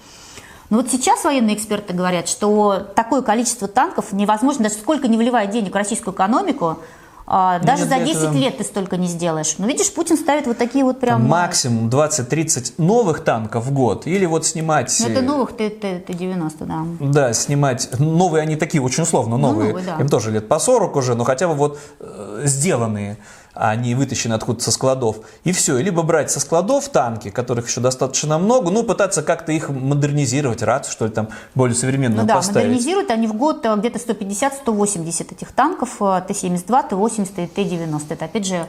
[0.72, 5.46] Но вот сейчас военные эксперты говорят, что такое количество танков невозможно, даже сколько не вливая
[5.46, 6.80] денег в российскую экономику,
[7.28, 9.56] а, даже нет, за для 10 этого- лет ты столько не сделаешь.
[9.58, 11.28] Ну, видишь, Путин ставит вот такие вот прям...
[11.28, 14.08] Максимум 20-30 новых танков в год.
[14.08, 14.94] Или вот снимать...
[15.02, 16.86] Ну, это э, новых Т- Т- Т-90, да.
[17.00, 17.90] Да, снимать.
[18.00, 19.70] Новые они такие, очень условно, Ну, новые.
[19.70, 19.98] новые, да.
[20.02, 23.18] Им тоже лет по 40 уже, но хотя бы вот э, сделанные,
[23.54, 25.18] а не вытащены откуда-то со складов.
[25.44, 25.78] И все.
[25.78, 30.62] И Либо брать со складов танки, которых еще достаточно много, ну, пытаться как-то их модернизировать,
[30.62, 32.68] рацию, что ли, там, более современную Ну да, поставить.
[32.68, 38.02] модернизируют они в год э, где-то 150-180 этих танков, э, Т-72, Т-80 и Т-90.
[38.10, 38.68] Это, опять же,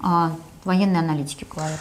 [0.00, 0.32] а,
[0.64, 1.78] военные аналитики говорят.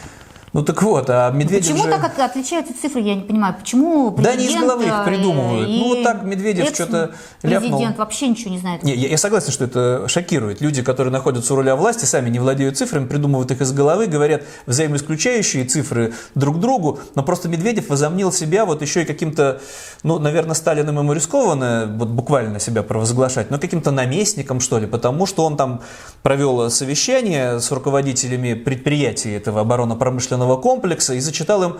[0.54, 1.90] Ну так вот, а Медведев Почему же...
[1.90, 3.56] так от- отличаются цифры, я не понимаю.
[3.58, 5.70] Почему Да они из головы их придумывают.
[5.70, 7.12] и Ну, вот так Медведев что-то
[7.42, 7.72] ляпнул.
[7.72, 8.84] Президент вообще ничего не знает.
[8.84, 10.60] Не, я, я согласен, что это шокирует.
[10.60, 14.44] Люди, которые находятся у руля власти, сами не владеют цифрами, придумывают их из головы, говорят
[14.66, 19.62] взаимоисключающие цифры друг другу, но просто Медведев возомнил себя вот еще и каким-то,
[20.04, 25.26] ну, наверное, Сталиным ему рискованно вот буквально себя провозглашать, но каким-то наместником, что ли, потому
[25.26, 25.82] что он там
[26.24, 31.78] провел совещание с руководителями предприятий этого оборонно-промышленного комплекса и зачитал им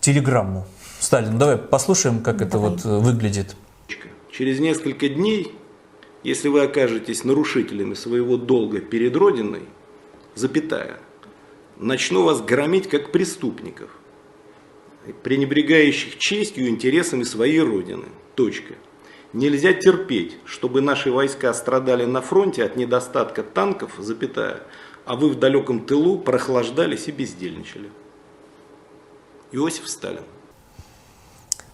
[0.00, 0.66] телеграмму.
[1.00, 2.70] Сталин, давай послушаем, как это Давай.
[2.70, 3.56] вот э, выглядит.
[4.30, 5.52] Через несколько дней,
[6.22, 9.62] если вы окажетесь нарушителями своего долга перед Родиной,
[10.34, 10.98] запятая,
[11.78, 13.90] начну вас громить как преступников,
[15.22, 18.06] пренебрегающих честью и интересами своей Родины.
[18.34, 18.74] Точка.
[19.32, 24.62] Нельзя терпеть, чтобы наши войска страдали на фронте от недостатка танков, запятая,
[25.06, 27.90] а вы в далеком тылу прохлаждались и бездельничали.
[29.52, 30.22] Иосиф Сталин.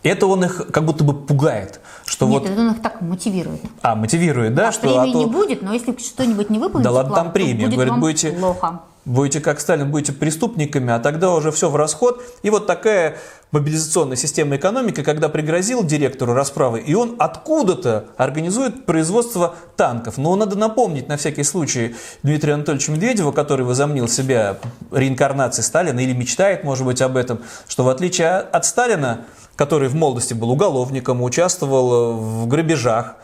[0.02, 2.50] Это он их как будто бы пугает, что Нет, вот...
[2.50, 3.60] это он их так мотивирует.
[3.82, 4.68] А, мотивирует, да?
[4.68, 7.24] А что, а премии то- не будет, но если что-нибудь не выполните, Да ладно, план,
[7.26, 7.64] там премия.
[7.64, 8.80] будет Говорит, вам будете- плохо.
[9.04, 12.22] Будете как Сталин, будете преступниками, а тогда уже все в расход.
[12.42, 13.16] И вот такая
[13.52, 20.16] мобилизационная система экономики, когда пригрозил директору расправы, и он откуда-то организует производство танков.
[20.16, 24.58] Но надо напомнить на всякий случай Дмитрию Анатольевичу Медведеву, который возомнил себя
[24.90, 29.94] реинкарнацией Сталина или мечтает, может быть, об этом, что в отличие от Сталина, который в
[29.94, 33.16] молодости был уголовником, участвовал в грабежах,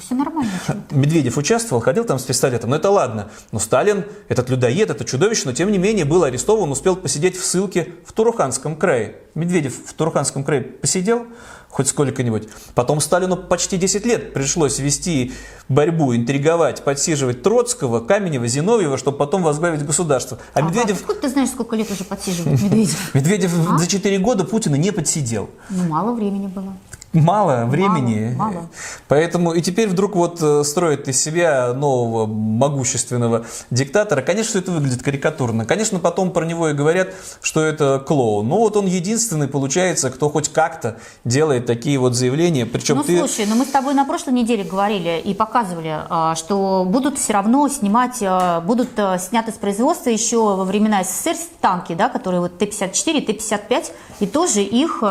[0.00, 0.50] все нормально.
[0.90, 3.30] Медведев участвовал, ходил там с пистолетом, но это ладно.
[3.50, 7.44] Но Сталин, этот людоед, это чудовище, но тем не менее был арестован, успел посидеть в
[7.44, 9.16] ссылке в Туруханском крае.
[9.34, 11.26] Медведев в Туруханском крае посидел
[11.72, 12.48] хоть сколько-нибудь.
[12.74, 15.32] Потом Сталину почти 10 лет пришлось вести
[15.70, 20.38] борьбу, интриговать, подсиживать Троцкого, Каменева, Зиновьева, чтобы потом возглавить государство.
[20.52, 23.14] А А Медведев, Откуда ты знаешь, сколько лет уже подсиживает Медведев?
[23.14, 23.78] Медведев А?
[23.78, 25.48] за 4 года Путина не подсидел.
[25.70, 26.74] Ну, мало времени было.
[27.12, 28.34] Мало времени.
[28.36, 28.70] мало.
[29.08, 34.22] Поэтому и теперь вдруг вот э, строит из себя нового могущественного диктатора.
[34.22, 35.66] Конечно, это выглядит карикатурно.
[35.66, 37.08] Конечно, потом про него и говорят,
[37.42, 38.48] что это клоун.
[38.48, 42.64] Но вот он единственный, получается, кто хоть как-то делает такие вот заявления.
[42.64, 43.18] Причем Ну, ты...
[43.18, 47.34] слушай, ну мы с тобой на прошлой неделе говорили и показывали, а, что будут все
[47.34, 52.56] равно снимать, а, будут сняты с производства еще во времена СССР танки, да, которые вот
[52.56, 55.02] Т-54, Т-55, и тоже их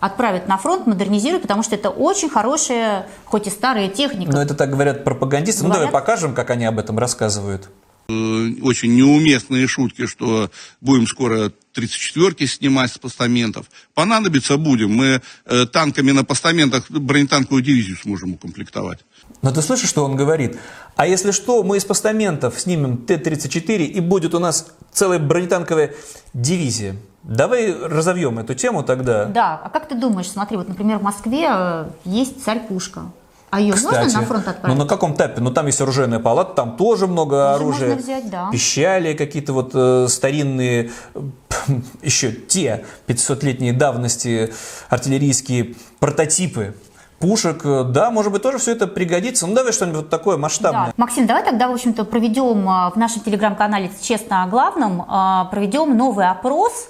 [0.00, 4.32] отправят на фронт, модернизируют, потому что это очень хорошая, хоть и старая техника.
[4.32, 5.62] Но это так говорят пропагандисты.
[5.62, 6.06] Ну, давай Говорят.
[6.06, 7.68] покажем, как они об этом рассказывают.
[8.08, 13.66] очень неуместные шутки, что будем скоро 34-ки снимать с постаментов.
[13.94, 14.90] Понадобится будем.
[14.90, 18.98] Мы э, танками на постаментах бронетанковую дивизию сможем укомплектовать.
[19.42, 20.58] Но ты слышишь, что он говорит?
[20.96, 25.94] А если что, мы из постаментов снимем Т-34, и будет у нас целая бронетанковая
[26.34, 26.96] дивизия.
[27.22, 29.26] Давай разовьем эту тему тогда.
[29.26, 33.02] Да, а как ты думаешь, смотри, вот, например, в Москве э, есть царь-пушка,
[33.50, 34.78] а ее Кстати, можно на фронт ну отправить?
[34.78, 35.40] на каком этапе?
[35.40, 37.88] Ну там есть оружейная палата, там тоже много Тоже оружия.
[37.88, 38.48] можно взять, да.
[38.50, 41.20] Пищали какие-то вот э, старинные, э,
[42.02, 44.52] еще те 500-летней давности
[44.88, 46.74] артиллерийские прототипы
[47.18, 47.62] пушек.
[47.90, 49.46] Да, может быть, тоже все это пригодится.
[49.46, 50.86] Ну давай что-нибудь вот такое масштабное.
[50.86, 50.94] Да.
[50.96, 55.96] Максим, давай тогда, в общем-то, проведем а, в нашем телеграм-канале «Честно о главном», а, проведем
[55.96, 56.88] новый опрос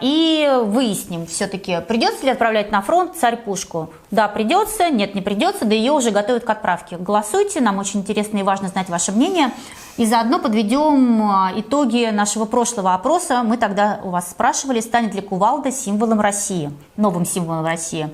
[0.00, 3.90] и выясним все-таки, придется ли отправлять на фронт царь-пушку.
[4.12, 6.96] Да, придется, нет, не придется, да ее уже готовят к отправке.
[6.96, 9.50] Голосуйте, нам очень интересно и важно знать ваше мнение.
[9.96, 13.42] И заодно подведем а, итоги нашего прошлого опроса.
[13.42, 18.08] Мы тогда у вас спрашивали, станет ли кувалда символом России, новым символом России.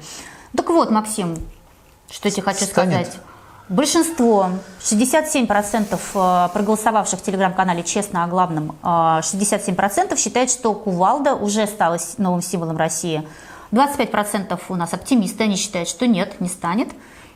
[0.56, 1.36] Так вот, Максим,
[2.10, 3.08] что я тебе хочу Станет.
[3.08, 3.25] сказать.
[3.68, 4.50] Большинство,
[4.80, 11.98] 67% э, проголосовавших в телеграм-канале «Честно о главном», э, 67% считает, что кувалда уже стала
[12.18, 13.26] новым символом России.
[13.72, 16.90] 25% у нас оптимисты, они считают, что нет, не станет.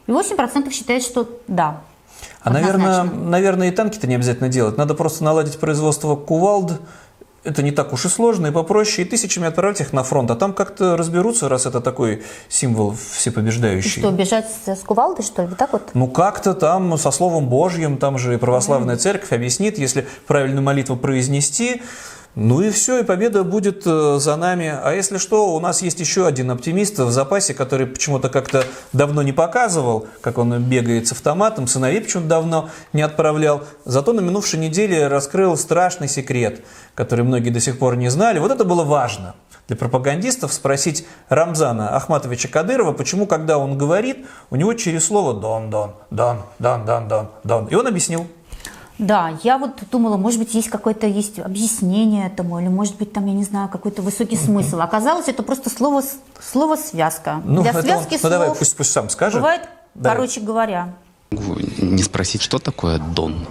[0.07, 1.81] И 8% считают, что да.
[2.43, 4.77] А, наверное, наверное, и танки-то не обязательно делать.
[4.77, 6.81] Надо просто наладить производство кувалд.
[7.43, 10.31] Это не так уж и сложно, и попроще, и тысячами отправить их на фронт.
[10.31, 14.01] А там как-то разберутся, раз это такой символ всепобеждающий.
[14.01, 15.49] Что, бежать с, кувалдой, что ли?
[15.57, 15.91] Так вот?
[15.95, 20.97] Ну, как-то там со словом Божьим, там же и православная церковь объяснит, если правильную молитву
[20.97, 21.81] произнести,
[22.37, 24.73] ну и все, и победа будет э, за нами.
[24.83, 29.23] А если что, у нас есть еще один оптимист в запасе, который почему-то как-то давно
[29.23, 33.65] не показывал, как он бегает с автоматом, сыновей почему-то давно не отправлял.
[33.85, 36.65] Зато на минувшей неделе раскрыл страшный секрет,
[36.95, 38.39] который многие до сих пор не знали.
[38.39, 39.35] Вот это было важно
[39.71, 45.95] для пропагандистов спросить Рамзана Ахматовича Кадырова, почему, когда он говорит, у него через слово «дон-дон»,
[46.11, 47.67] «дон», «дон», «дон», «дон», «дон».
[47.67, 48.27] И он объяснил.
[49.01, 53.25] Да, я вот думала, может быть, есть какое-то есть объяснение этому, или, может быть, там,
[53.27, 54.83] я не знаю, какой-то высокий смысл.
[54.83, 56.03] Оказалось, это просто слово,
[56.39, 57.41] слово связка.
[57.47, 59.41] Ну, Для это он- связки ну, слов давай, пусть, пусть сам скажет.
[59.41, 59.63] бывает,
[59.95, 60.11] Да.
[60.11, 60.93] короче говоря.
[61.31, 63.47] Не спросить, что такое Дон?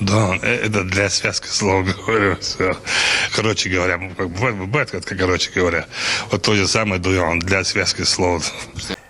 [0.00, 2.36] Да, э, это для связки слов говорю.
[2.40, 2.74] Все.
[3.36, 5.84] Короче говоря, бывает, бывает, как короче говоря.
[6.30, 8.50] Вот то же самое Дуян для связки слов.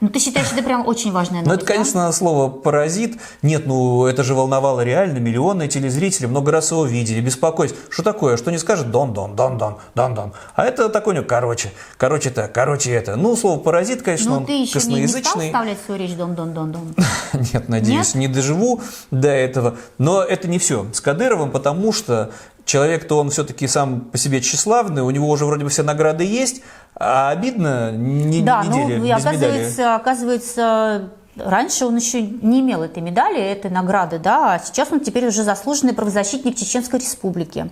[0.05, 3.19] Ну, ты считаешь, это прям очень важная Ну, новость, это, конечно, слово «паразит».
[3.41, 7.75] Нет, ну, это же волновало реально миллионы телезрителей, много раз его видели, беспокоить.
[7.89, 8.37] Что такое?
[8.37, 10.35] Что не скажет «дон-дон», «дон-дон», «дон-дон».
[10.57, 13.17] А это такой, ну, короче, короче так, короче это.
[13.17, 14.05] Ну, слово «паразит», да?
[14.05, 15.47] конечно, Ну, ты еще не, не стал косноязычный.
[15.47, 16.95] вставлять свою речь дон-дон-дон-дон?
[17.55, 19.77] Нет, надеюсь, не доживу до этого.
[19.97, 22.31] Но это не все с Кадыровым, потому что
[22.65, 26.63] человек-то он все-таки сам по себе тщеславный, у него уже вроде бы все награды есть,
[26.95, 29.37] а обидно не, Да, недели ну, без медали.
[29.37, 35.01] оказывается, оказывается, Раньше он еще не имел этой медали, этой награды, да, а сейчас он
[35.01, 37.71] теперь уже заслуженный правозащитник Чеченской Республики.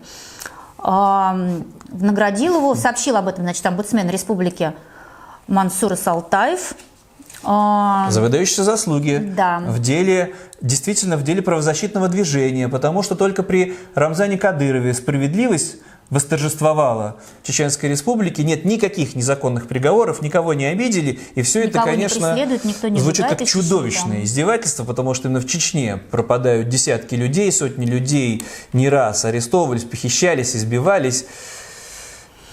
[0.78, 4.72] Наградил его, сообщил об этом, значит, омбудсмен республики
[5.46, 6.74] Мансур Салтаев.
[7.44, 9.60] А, За выдающиеся заслуги Да.
[9.66, 15.76] в деле, действительно, в деле правозащитного движения, потому что только при Рамзане Кадырове справедливость
[16.10, 21.86] восторжествовала в Чеченской Республике, нет никаких незаконных приговоров, никого не обидели, и все это, Никого
[21.86, 24.24] не конечно, не звучит как чудовищное да.
[24.24, 30.54] издевательство, потому что именно в Чечне пропадают десятки людей, сотни людей не раз арестовывались, похищались,
[30.54, 31.24] избивались.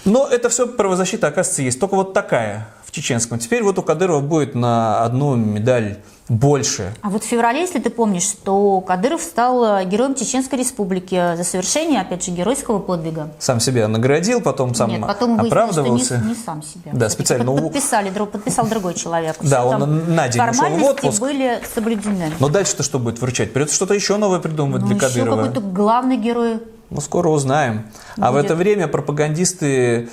[0.04, 1.78] Но это все правозащита, оказывается, есть.
[1.80, 3.38] Только вот такая в чеченском.
[3.38, 6.92] Теперь вот у Кадырова будет на одну медаль больше.
[7.02, 11.42] А вот в феврале, если ты помнишь, что Кадыров стал э, героем Чеченской Республики за
[11.42, 13.30] совершение, опять же, геройского подвига.
[13.40, 16.04] Сам себя наградил, потом сам Нет, потом выяснилось, оправдывался.
[16.16, 16.90] что не, не сам себя.
[16.92, 19.36] Да, специально под- Подписали, подписал другой человек.
[19.40, 21.20] Да, он на день ушел в отпуск.
[21.20, 22.30] были соблюдены.
[22.38, 23.52] Но дальше-то что будет вручать?
[23.52, 25.36] Придется что-то еще новое придумывать Ну, для еще Кадырова.
[25.46, 26.60] какой-то главный герой.
[26.90, 27.86] Ну, скоро узнаем.
[28.16, 28.46] А в Будет.
[28.46, 30.08] это время пропагандисты,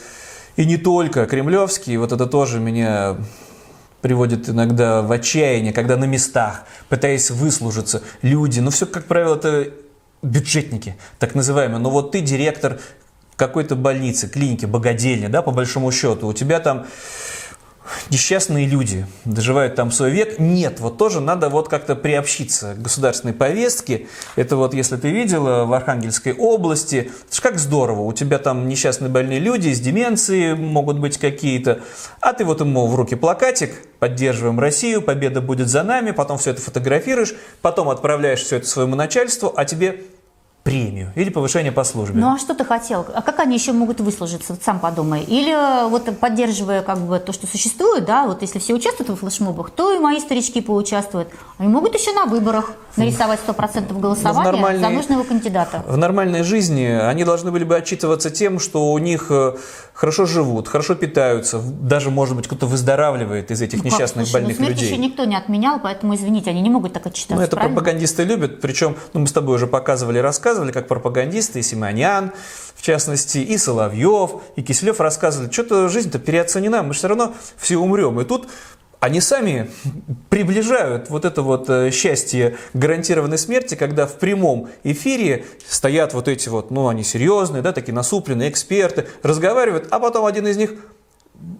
[0.56, 3.18] и не только кремлевские, вот это тоже меня
[4.02, 9.72] приводит иногда в отчаяние, когда на местах, пытаясь выслужиться, люди, ну все, как правило, это
[10.22, 11.80] бюджетники, так называемые.
[11.80, 12.80] Но вот ты директор
[13.36, 16.86] какой-то больницы, клиники, богадельни, да, по большому счету, у тебя там
[18.10, 20.40] несчастные люди доживают там свой век.
[20.40, 24.08] Нет, вот тоже надо вот как-то приобщиться к государственной повестке.
[24.36, 28.68] Это вот, если ты видела в Архангельской области, это ж как здорово, у тебя там
[28.68, 31.82] несчастные больные люди с деменцией могут быть какие-то,
[32.22, 36.52] а ты вот ему в руки плакатик, поддерживаем Россию, победа будет за нами, потом все
[36.52, 40.02] это фотографируешь, потом отправляешь все это своему начальству, а тебе
[40.68, 42.20] премию или повышение по службе.
[42.20, 43.06] Ну а что ты хотел?
[43.14, 44.52] А как они еще могут выслужиться?
[44.52, 45.24] Вот сам подумай.
[45.24, 49.16] Или э, вот поддерживая как бы то, что существует, да, вот если все участвуют в
[49.16, 51.30] флешмобах, то и мои старички поучаствуют.
[51.58, 55.84] Они могут еще на выборах нарисовать 100% голосования нормальной- за нужного кандидата.
[55.88, 59.54] В нормальной жизни они должны были бы отчитываться тем, что у них э,
[59.98, 64.34] хорошо живут, хорошо питаются, даже, может быть, кто-то выздоравливает из этих Ну как, несчастных слушай,
[64.42, 64.92] больных ну, смерть людей.
[64.92, 67.76] еще никто не отменял, поэтому, извините, они не могут так отчитаться, Ну, это правильно?
[67.76, 72.32] пропагандисты любят, причем, ну, мы с тобой уже показывали, рассказывали, как пропагандисты, и Симонян,
[72.76, 78.22] в частности, и Соловьев, и Киселев рассказывали, что-то жизнь-то переоценена, мы все равно все умрем.
[78.22, 78.48] И тут
[79.00, 79.70] они сами
[80.30, 86.50] приближают вот это вот э, счастье гарантированной смерти, когда в прямом эфире стоят вот эти
[86.50, 90.72] вот, ну, они серьезные, да, такие насупленные эксперты, разговаривают, а потом один из них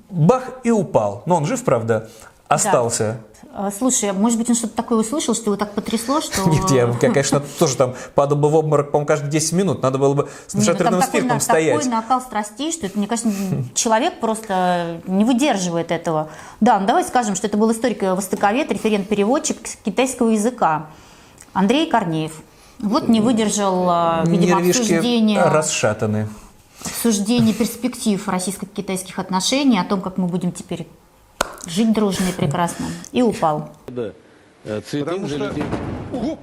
[0.10, 1.24] бах и упал.
[1.26, 2.10] Но он жив, правда,
[2.48, 3.18] остался.
[3.37, 3.37] А,
[3.76, 6.48] Слушай, а может быть, он что-то такое услышал, что его так потрясло, что...
[6.50, 9.82] Нет, я, конечно, тоже там падал бы в обморок, по-моему, каждые 10 минут.
[9.82, 11.76] Надо было бы с ну нашатырным такой, спиртом стоять.
[11.76, 13.32] такой накал страстей, что это, мне кажется,
[13.74, 16.30] человек просто не выдерживает этого.
[16.60, 20.88] Да, ну давай скажем, что это был историк-востоковед, референт-переводчик с китайского языка
[21.54, 22.34] Андрей Корнеев.
[22.80, 26.28] Вот не выдержал, а, видимо, Нервишки обсуждения, расшатаны.
[26.86, 30.88] обсуждения перспектив российско-китайских отношений, о том, как мы будем теперь
[31.70, 33.72] жить дружно и прекрасно, и упал.
[33.88, 34.12] Да.
[34.66, 35.64] Э, Цветы Потому что- людей.
[36.14, 36.40] Ого!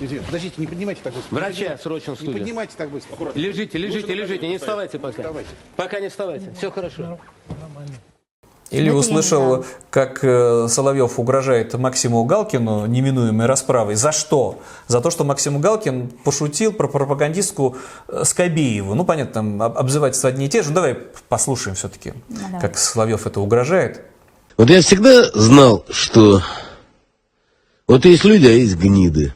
[0.00, 1.34] Извините, подождите, не поднимайте так быстро.
[1.36, 2.40] Врача срочно в Не студию.
[2.42, 3.16] поднимайте так быстро.
[3.34, 5.22] Лежите, лежите, Лучше лежите, не вставайте пока.
[5.22, 5.50] Вставайте.
[5.76, 6.52] Пока не вставайте.
[6.56, 7.18] Все хорошо.
[8.72, 13.96] Или Это услышал, как э, Соловьев угрожает Максиму Галкину неминуемой расправой.
[13.96, 14.60] За что?
[14.88, 17.76] За то, что Максим Галкин пошутил про пропагандистку
[18.08, 18.94] э, Скобееву.
[18.94, 20.70] Ну, понятно, там об- обзывательства одни и те же.
[20.70, 20.94] Ну, давай
[21.28, 22.60] послушаем все-таки, давай.
[22.62, 24.00] как Соловьев это угрожает.
[24.56, 26.40] Вот я всегда знал, что
[27.86, 29.34] вот есть люди, а есть гниды.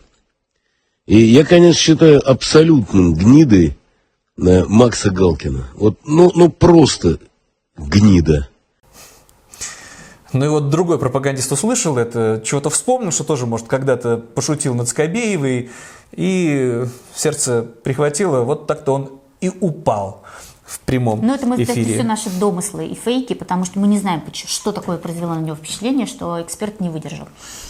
[1.05, 3.77] И я, конечно, считаю абсолютным гнидой
[4.39, 5.69] э, Макса Галкина.
[5.75, 7.19] Вот, ну, ну просто
[7.77, 8.49] гнида.
[10.33, 14.89] Ну и вот другой пропагандист услышал это, чего-то вспомнил, что тоже, может, когда-то пошутил над
[14.89, 15.71] Скобеевой,
[16.13, 16.85] и
[17.15, 20.23] сердце прихватило, вот так-то он и упал
[20.67, 21.95] в прямом Но это, мы, эфире.
[21.95, 25.55] все наши домыслы и фейки, потому что мы не знаем, что такое произвело на него
[25.55, 27.29] впечатление, что эксперт не выдержал.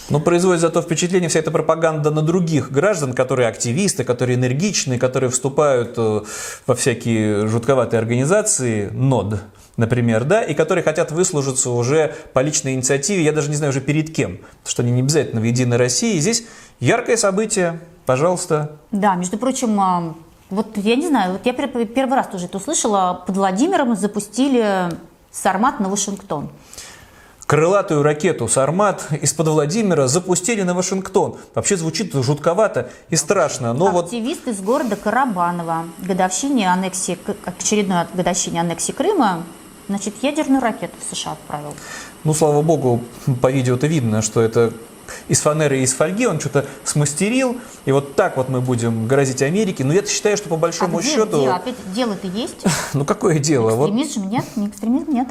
[0.09, 5.29] Но производит зато впечатление вся эта пропаганда на других граждан, которые активисты, которые энергичные, которые
[5.29, 6.23] вступают э,
[6.67, 9.41] во всякие жутковатые организации, НОД,
[9.77, 13.81] например, да, и которые хотят выслужиться уже по личной инициативе, я даже не знаю уже
[13.81, 16.17] перед кем, что они не обязательно в «Единой России».
[16.17, 16.45] И здесь
[16.81, 18.77] яркое событие, пожалуйста.
[18.91, 20.15] Да, между прочим, а,
[20.51, 24.89] вот я не знаю, вот я пер- первый раз тоже это услышала, под Владимиром запустили
[25.31, 26.51] Сармат на Вашингтон.
[27.47, 31.37] Крылатую ракету «Сармат» из-под Владимира запустили на Вашингтон.
[31.55, 38.07] Вообще звучит жутковато и страшно, но вот Активист из города Карабаново к годовщине аннексии, очередной
[38.15, 39.45] годовщине аннексии Крыма,
[39.89, 41.75] значит, ядерную ракету в США отправил.
[42.25, 43.03] Ну, слава богу,
[43.41, 44.73] по видео-то видно, что это
[45.29, 49.43] из фанеры и из фольги он что-то смастерил, и вот так вот мы будем грозить
[49.43, 49.85] Америке.
[49.85, 51.39] Но я считаю, что по А большому где, счету...
[51.39, 51.51] где?
[51.51, 52.65] Опять дело-то есть?
[52.95, 53.71] Ну, какое дело?
[53.73, 54.45] Вот Экстремизм нет?
[54.57, 55.29] Не экстремизм нет.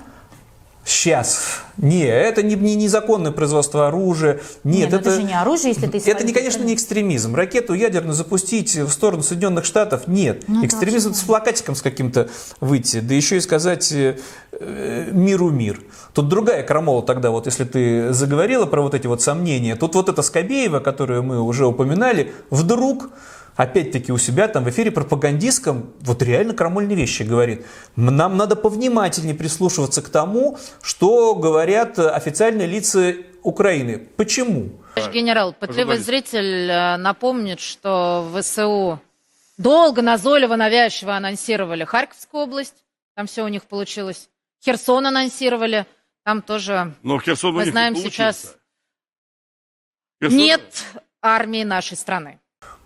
[0.86, 1.62] Сейчас.
[1.78, 4.40] Не, это не, не незаконное производство оружия.
[4.64, 7.36] Нет, Нет, ну это же не оружие, если ты Это, не, конечно, не экстремизм.
[7.36, 10.44] Ракету ядерную запустить в сторону Соединенных Штатов нет.
[10.48, 12.30] Ну, это экстремизм вообще с плакатиком с каким-то
[12.60, 14.20] выйти, да еще и сказать э,
[14.52, 15.82] э, миру мир.
[16.14, 20.08] Тут другая крамола тогда, вот если ты заговорила про вот эти вот сомнения, тут вот
[20.08, 23.10] эта Скобеева, которую мы уже упоминали, вдруг
[23.56, 27.66] опять-таки у себя там в эфире пропагандистском вот реально крамольные вещи говорит.
[27.96, 34.00] Нам надо повнимательнее прислушиваться к тому, что говорят официальные лица Украины.
[34.18, 34.72] Почему?
[34.96, 39.00] Товарищ генерал, пытливый зритель э, напомнит, что ВСУ
[39.58, 42.76] долго, назойливо, навязчиво анонсировали Харьковскую область,
[43.16, 44.30] там все у них получилось.
[44.64, 45.86] Херсон анонсировали,
[46.24, 48.58] там тоже, Но Херсон мы знаем сейчас,
[50.22, 50.84] Херсон- нет
[51.22, 52.40] армии нашей страны.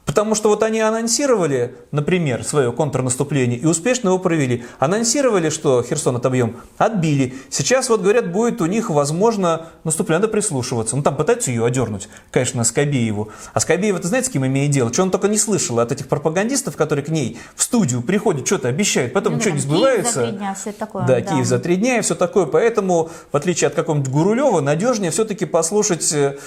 [0.10, 4.66] Потому что вот они анонсировали, например, свое контрнаступление и успешно его провели.
[4.80, 7.36] Анонсировали, что Херсон отобьем, отбили.
[7.52, 10.96] Сейчас вот говорят, будет у них, возможно, наступление, надо прислушиваться.
[10.96, 13.30] Ну там пытаются ее одернуть, конечно, Скобееву.
[13.54, 14.92] А Скобеева, ты знаете, с кем имеет дело?
[14.92, 18.68] Что он только не слышал от этих пропагандистов, которые к ней в студию приходят, что-то
[18.70, 20.14] обещают, потом Ну, да, не Киев сбывается.
[20.14, 21.06] за три дня, все такое.
[21.06, 22.48] Да, Киев за три дня и все такое.
[22.48, 26.40] Поэтому, в отличие от какого-нибудь Гурулева, надежнее все-таки послушать э,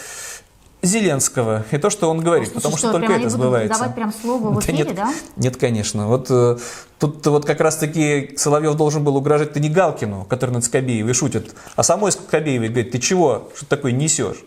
[0.82, 3.78] Зеленского и то, что он говорит, Слушай, потому что, что, только прям это сбывается.
[3.78, 5.14] давать прям слово в Да эфире, нет, да?
[5.36, 6.08] Нет, конечно.
[6.08, 6.56] Вот э,
[6.98, 11.82] тут вот как раз-таки Соловьев должен был угрожать-то не Галкину, который над Скобеевой шутит, а
[11.84, 14.44] самой Скобеевой говорит, ты чего, что такое несешь?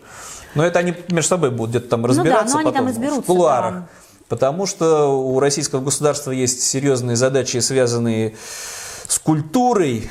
[0.54, 2.88] Но это они между собой будут где-то там Ну да, разбираться но они там потом
[2.88, 3.74] разберутся, в кулуарах.
[3.74, 3.88] да.
[4.28, 8.34] Потому что у российского государства есть серьезные задачи, связанные
[9.06, 10.10] с культурой,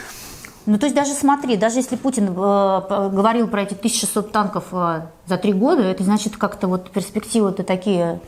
[0.66, 5.02] Ну, то есть даже смотри, даже если Путин э, говорил про эти 1600 танков э,
[5.28, 8.20] за три года, это значит как-то вот перспективы-то такие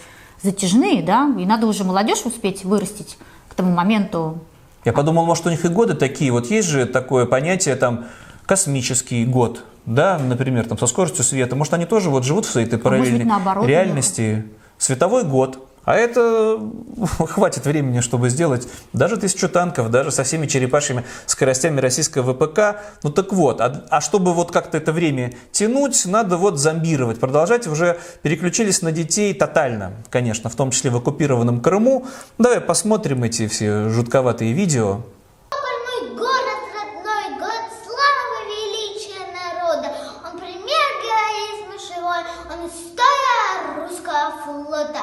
[0.44, 3.18] затяжные, да, и надо уже молодежь успеть вырастить
[3.50, 4.40] к тому моменту.
[4.86, 6.32] Я подумал, может, у них и годы такие.
[6.32, 8.06] Вот есть же такое понятие, там,
[8.46, 11.56] космический год, да, например, там, со скоростью света.
[11.56, 14.46] Может, они тоже вот живут в своей этой А может быть, параллельной наоборот, реальности.
[14.78, 15.68] Световой год.
[15.88, 16.60] А это
[17.18, 22.82] хватит времени, чтобы сделать даже тысячу танков, даже со всеми черепашьими скоростями российского ВПК.
[23.04, 27.68] Ну так вот, а, а чтобы вот как-то это время тянуть, надо вот зомбировать, продолжать.
[27.68, 32.06] Уже переключились на детей тотально, конечно, в том числе в оккупированном Крыму.
[32.38, 35.06] Давай посмотрим эти все жутковатые видео.
[35.54, 39.96] мой город, родной город, слава величия народа.
[40.26, 45.00] Он пример героизма живой, он история русского флота.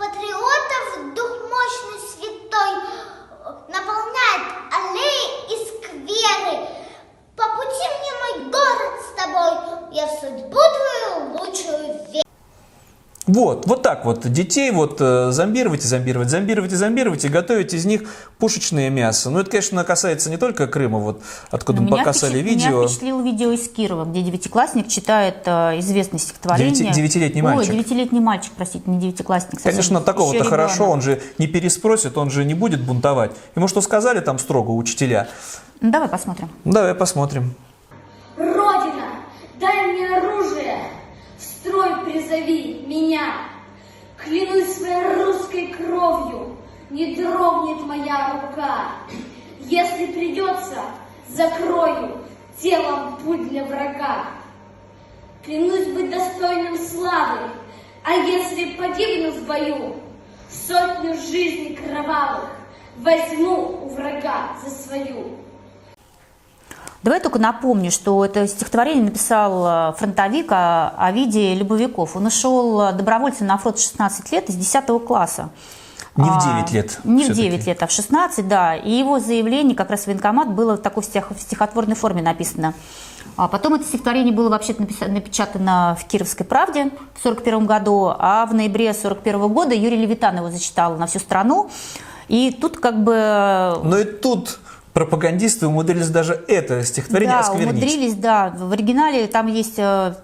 [0.00, 1.14] Патриотов
[1.70, 2.72] мощный, святой,
[3.68, 4.42] наполняет
[4.72, 6.68] аллеи и скверы.
[7.36, 9.52] По пути мне мой город с тобой,
[9.92, 12.29] я в судьбу твою лучшую верю.
[13.32, 17.72] Вот, вот так вот детей вот э, зомбировать и зомбировать, зомбировать и зомбировать и готовить
[17.74, 18.02] из них
[18.38, 19.30] пушечное мясо.
[19.30, 21.22] Ну это, конечно, касается не только Крыма, вот
[21.52, 22.78] откуда Но мы показали впечат- видео.
[22.78, 26.74] Меня впечатлило видео из Кирова, где девятиклассник читает э, известное стихотворение.
[26.74, 27.70] Девяти- девятилетний мальчик.
[27.70, 29.60] Ой, девятилетний мальчик, простите, не девятиклассник.
[29.60, 33.30] совсем Конечно, такого-то хорошо, он же не переспросит, он же не будет бунтовать.
[33.54, 35.28] Ему что сказали там строго учителя?
[35.80, 36.48] Ну, давай посмотрим.
[36.64, 37.54] Давай посмотрим.
[38.36, 39.04] Родина,
[39.60, 40.76] дай мне оружие,
[41.80, 43.34] в строй призови меня.
[44.16, 46.56] Клянусь своей русской кровью,
[46.90, 48.88] не дрогнет моя рука.
[49.60, 50.82] Если придется,
[51.28, 52.18] закрою
[52.60, 54.26] телом путь для врага.
[55.44, 57.50] Клянусь быть достойным славы,
[58.04, 59.96] а если погибну в бою,
[60.50, 62.50] сотню жизней кровавых
[62.98, 65.36] возьму у врага за свою.
[67.02, 72.14] Давай только напомню, что это стихотворение написал э, фронтовик а- Овидий Любовиков.
[72.14, 75.48] Он ушел э, добровольцем на фронт в 16 лет из 10 класса.
[76.16, 77.00] Не в А, 9 лет.
[77.04, 77.48] Не в всё-таки.
[77.48, 78.76] 9 лет, а в 16, да.
[78.76, 82.74] И его заявление как раз в военкомат было в такой стих- в стихотворной форме написано.
[83.36, 84.74] А потом это стихотворение было вообще
[85.06, 90.50] напечатано в Кировской правде в 41 году, а в ноябре 41 года Юрий Левитан его
[90.50, 91.70] зачитал на всю страну.
[92.28, 94.60] И тут как бы Но и тут
[94.92, 97.70] пропагандисты умудрились даже это стихотворение да, осквернить.
[97.70, 98.50] умудрились, да.
[98.56, 99.78] В оригинале там есть...
[99.78, 100.14] э,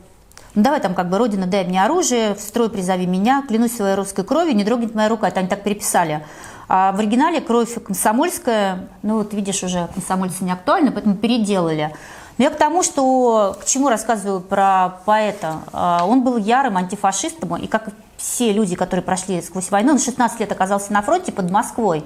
[0.54, 3.94] Ну, давай там как бы «Родина, дай мне оружие, в строй призови меня, клянусь своей
[3.94, 5.28] русской кровью, не дрогнет моя рука».
[5.28, 6.24] Это они так переписали.
[6.68, 11.94] А в оригинале кровь комсомольская, ну вот видишь, уже комсомольцы не актуальны, поэтому переделали.
[12.38, 15.60] Но я к тому, что, к чему рассказываю про поэта.
[15.72, 20.40] А, Он был ярым антифашистом, и как все люди, которые прошли сквозь войну, он 16
[20.40, 22.04] лет оказался на фронте под Москвой,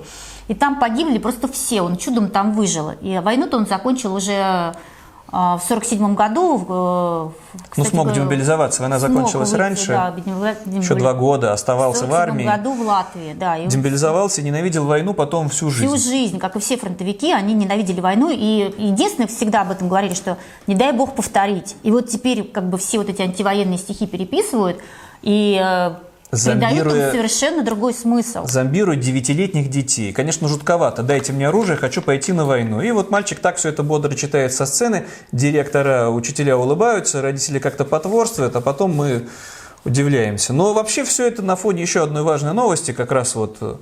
[0.51, 2.91] и там погибли просто все, он чудом там выжил.
[3.01, 4.75] И войну-то он закончил уже
[5.33, 6.57] а, в 1947 году...
[6.57, 8.83] в, э, Ну, кстати, смог говоря, демобилизоваться.
[8.83, 9.87] Война смог закончилась выйти, раньше.
[9.93, 12.59] да, демобили- Еще два года оставался в 1947 армии.
[12.59, 13.59] году в Латвии, да.
[13.59, 15.87] И Демобилизовался, ненавидел войну потом всю жизнь.
[15.87, 18.29] Всю жизнь, как и все фронтовики, они ненавидели войну.
[18.33, 20.37] И единственное, всегда об этом говорили, что
[20.67, 21.77] не дай бог повторить.
[21.85, 24.79] И вот теперь как бы все вот эти антивоенные стихи переписывают
[25.23, 25.93] и
[26.33, 28.47] э, придают им Зомбируя- совершенно другой смысл.
[28.47, 30.13] Зомбируют девятилетних детей.
[30.13, 31.03] Конечно, жутковато.
[31.03, 32.81] Дайте мне оружие, хочу пойти на войну.
[32.81, 35.05] И вот мальчик так все это бодро читает со сцены.
[35.33, 39.29] Директора, учителя улыбаются, родители как-то потворствуют, а потом мы
[39.85, 40.53] удивляемся.
[40.53, 43.77] Но вообще все это на фоне еще одной важной новости, как раз вот э,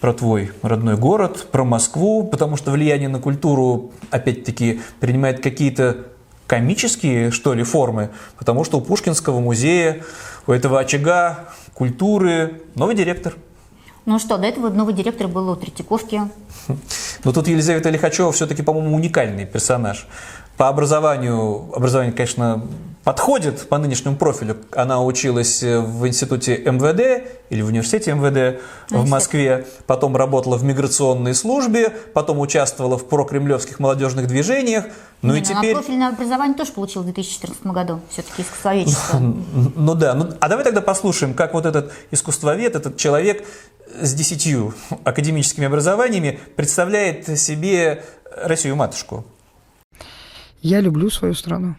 [0.00, 6.06] про твой родной город, про Москву, потому что влияние на культуру, опять-таки, принимает какие-то
[6.48, 10.02] комические, что ли, формы, потому что у Пушкинского музея,
[10.46, 13.34] у этого очага культуры новый директор.
[14.04, 16.22] Ну что, до этого новый директор был у Третьяковки.
[17.24, 20.08] Но тут Елизавета Лихачева все-таки, по-моему, уникальный персонаж.
[20.56, 22.62] По образованию, образование, конечно,
[23.04, 24.56] подходит по нынешнему профилю.
[24.72, 29.08] Она училась в институте МВД или в университете МВД в.
[29.08, 34.84] Москве, потом работала в миграционной службе, потом участвовала в прокремлевских молодежных движениях,
[35.22, 35.72] ну Не, и ну, теперь...
[35.72, 39.18] Она профильное образование тоже получил в 2014 году, все-таки искусствоведчество.
[39.74, 43.44] Ну да, ну, а давай тогда послушаем, как вот этот искусствовед, этот человек
[44.00, 44.74] с десятью
[45.04, 48.04] академическими образованиями представляет себе
[48.36, 49.24] Россию-матушку.
[50.62, 51.74] Я люблю свою страну.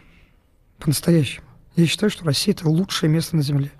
[0.78, 1.46] По-настоящему.
[1.74, 3.72] Я считаю, что Россия– это лучшее место на Земле.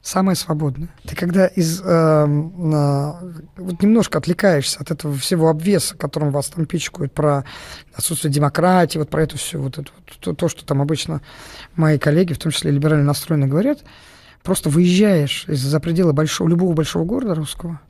[0.00, 0.90] Самое свободное.
[1.04, 3.20] Ты когда из, эм, а,
[3.56, 7.44] вот немножко отвлекаешься от этого всего обвеса, которым вас там пичкают про
[7.94, 11.20] отсутствие демократии, вот про это все, вот это, вот, то, то, что там обычно
[11.74, 13.82] мои коллеги, в том числе либерально настроенные, говорят,
[14.42, 17.80] просто выезжаешь из-за пределы большого, любого большого города русского,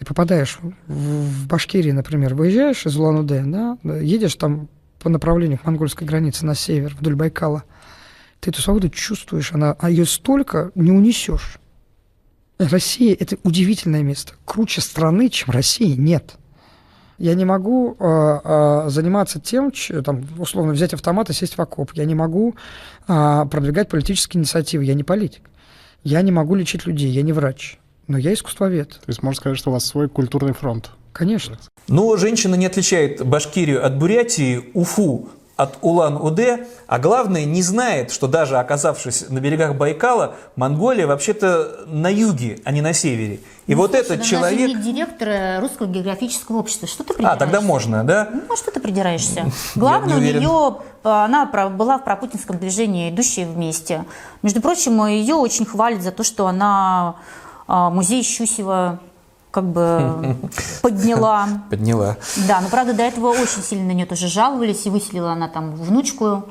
[0.00, 4.68] и попадаешь в, в Башкирии, например, выезжаешь из Улан-Удэ, да, едешь там
[5.00, 7.64] по направлению к монгольской границе на север, вдоль Байкала,
[8.40, 11.58] ты эту свободу чувствуешь, она, а ее столько не унесешь.
[12.58, 14.34] Россия– это удивительное место.
[14.44, 16.36] Круче страны, чем России, нет.
[17.18, 21.92] Я не могу э, заниматься тем, ч- там, условно, взять автомат и сесть в окоп.
[21.94, 22.54] Я не могу
[23.08, 24.84] э, продвигать политические инициативы.
[24.84, 25.50] Я не политик.
[26.04, 27.10] Я не могу лечить людей.
[27.10, 27.78] Я не врач.
[28.06, 28.90] Но я искусствовед.
[28.90, 30.90] То есть можно сказать, что у вас свой культурный фронт.
[31.18, 31.58] Конечно.
[31.88, 38.28] Но женщина не отличает Башкирию от Бурятии, Уфу от Улан-Удэ, а главное, не знает, что
[38.28, 43.40] даже оказавшись на берегах Байкала, Монголия вообще-то на юге, а не на севере.
[43.66, 44.60] И вот Слушай, этот ну, человек...
[44.60, 46.86] Даже не директор э, Русского географического общества.
[46.86, 47.38] Что ты А, придираешься?
[47.40, 48.28] тогда можно, да?
[48.32, 49.50] Ну, а что ты придираешься?
[49.74, 54.04] Главное, не у нее, она про- была в пропутинском движении «Идущие вместе».
[54.42, 57.16] Между прочим, ее очень хвалят за то, что она
[57.66, 59.00] а, музей Щусева
[59.50, 60.36] как бы
[60.82, 61.48] подняла.
[61.70, 62.16] Подняла.
[62.46, 65.74] Да, но правда до этого очень сильно на нее тоже жаловались, и выселила она там
[65.74, 66.44] внучку.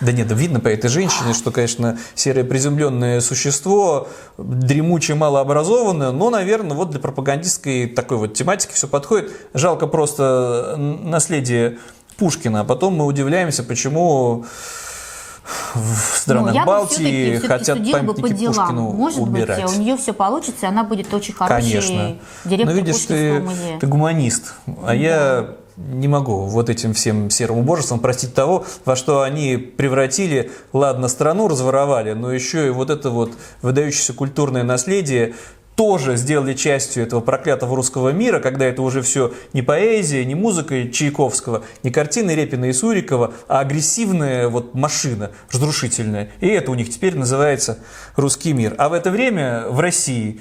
[0.00, 6.76] Да нет, видно по этой женщине, что, конечно, серое приземленное существо, дремучее, малообразованное, но, наверное,
[6.76, 9.32] вот для пропагандистской такой вот тематики все подходит.
[9.54, 11.78] Жалко просто наследие
[12.16, 14.44] Пушкина, а потом мы удивляемся, почему
[15.74, 18.54] в странах Ну, Балтии все-таки хотят судила бы по памятники делам.
[18.54, 19.64] Пушкину Может убирать.
[19.64, 22.16] быть, у нее все получится, и она будет очень хороший Конечно.
[22.44, 23.78] директор Но видишь, Пушкинского ты, музея.
[23.80, 29.22] ты гуманист, а я не могу вот этим всем серым убожеством простить того, во что
[29.22, 33.32] они превратили, ладно, страну разворовали, но еще и вот это вот
[33.62, 35.34] выдающееся культурное наследие
[35.78, 40.90] тоже сделали частью этого проклятого русского мира, когда это уже все не поэзия, не музыка
[40.90, 46.30] Чайковского, не картины Репина и Сурикова, а агрессивная вот машина, разрушительная.
[46.40, 47.78] И это у них теперь называется
[48.16, 48.74] русский мир.
[48.76, 50.40] А в это время в России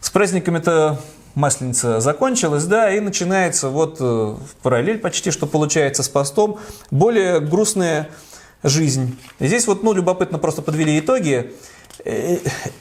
[0.00, 1.00] с праздниками-то
[1.34, 6.60] Масленица закончилась, да, и начинается вот э, в параллель почти, что получается с постом,
[6.92, 8.08] более грустная
[8.62, 9.18] жизнь.
[9.40, 11.52] Здесь вот, ну, любопытно просто подвели итоги.
[12.04, 12.38] Э,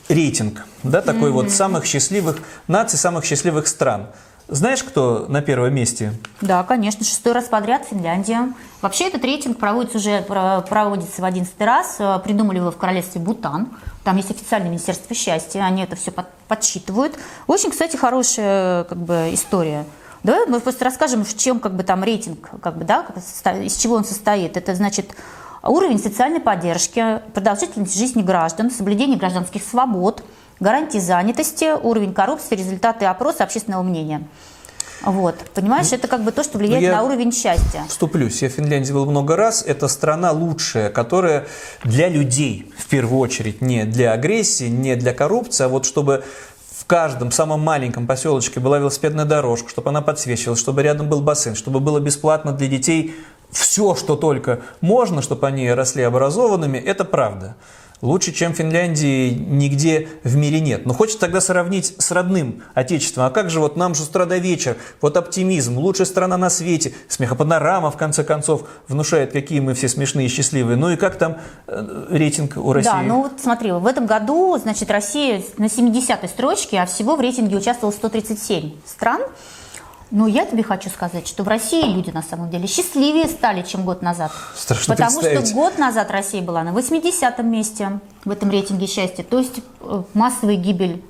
[0.07, 4.07] рейтинг, да, такой вот самых счастливых наций, самых счастливых стран.
[4.47, 6.11] Знаешь, кто на первом месте?
[6.41, 8.51] Да, конечно, шестой раз подряд Финляндия.
[8.81, 11.97] Вообще этот рейтинг проводится уже про- проводится в одиннадцатый раз.
[11.99, 13.69] Э, Придумали его в королевстве Бутан.
[14.03, 16.11] Там есть официальное министерство счастья, они это все
[16.47, 17.13] подсчитывают.
[17.47, 19.85] Очень, кстати, хорошая как бы история.
[20.23, 23.05] Давай мы просто расскажем, в чем как бы там рейтинг, как бы, да,
[23.61, 24.57] из чего он состоит.
[24.57, 25.11] Это значит
[25.63, 30.23] уровень социальной поддержки, продолжительность жизни граждан, соблюдение гражданских свобод,
[30.59, 34.23] гарантии занятости, уровень коррупции, результаты опроса общественного мнения.
[35.01, 37.85] Вот, понимаешь, это как бы то, что влияет Ну, я- на уровень счастья.
[37.87, 38.41] Вступлюсь.
[38.41, 39.63] Я в Финляндии был много раз.
[39.65, 41.47] Это страна лучшая, которая
[41.85, 46.25] для людей, в первую очередь, не для агрессии, не для коррупции, а вот чтобы
[46.77, 51.55] в каждом самом маленьком поселочке была велосипедная дорожка, чтобы она подсвечивалась, чтобы рядом был бассейн,
[51.55, 53.15] чтобы было бесплатно для детей
[53.51, 57.55] все, что только можно, чтобы они росли образованными, это правда.
[58.01, 60.85] Лучше, чем Финляндии, нигде в мире нет.
[60.85, 63.25] Но хочется тогда сравнить с родным отечеством.
[63.25, 66.49] А как же вот нам же с утра до вечера, вот оптимизм, лучшая страна на
[66.49, 70.77] свете, смехопанорама, в конце концов, внушает, какие мы все смешные и счастливые.
[70.77, 72.89] Ну и как там э, рейтинг у России?
[72.89, 77.19] Да, ну вот смотри, в этом году, значит, Россия на 70-й строчке, а всего в
[77.19, 79.23] рейтинге участвовало 137 стран.
[80.11, 83.85] Но я тебе хочу сказать, что в России люди на самом деле счастливее стали, чем
[83.85, 84.31] год назад.
[84.55, 89.23] Страшно Потому что год назад Россия была на 80-м месте в этом рейтинге счастья.
[89.23, 91.03] То есть э, массовая гибель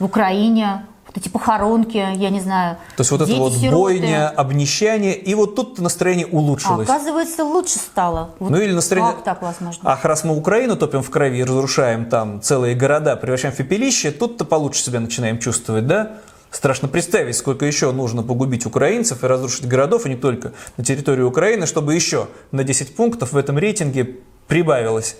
[0.00, 2.78] в Украине, вот эти похоронки, я не знаю.
[2.96, 3.70] То есть вот это дети, вот сироты.
[3.76, 6.88] бойня, обнищание, и вот тут настроение А, улучшилось.
[6.88, 8.30] оказывается, лучше стало.
[8.40, 9.82] Вот Ну или настроение- Как так возможно?
[9.84, 14.10] Ах, раз мы Украину топим в крови и разрушаем там целые города, превращаем в пепелище,
[14.10, 16.12] тут-то получше себя начинаем чувствовать, да?
[16.52, 21.22] Страшно представить, сколько еще нужно погубить украинцев и разрушить городов, и не только на территории
[21.22, 25.16] Украины, чтобы еще на 10 пунктов в этом рейтинге прибавилось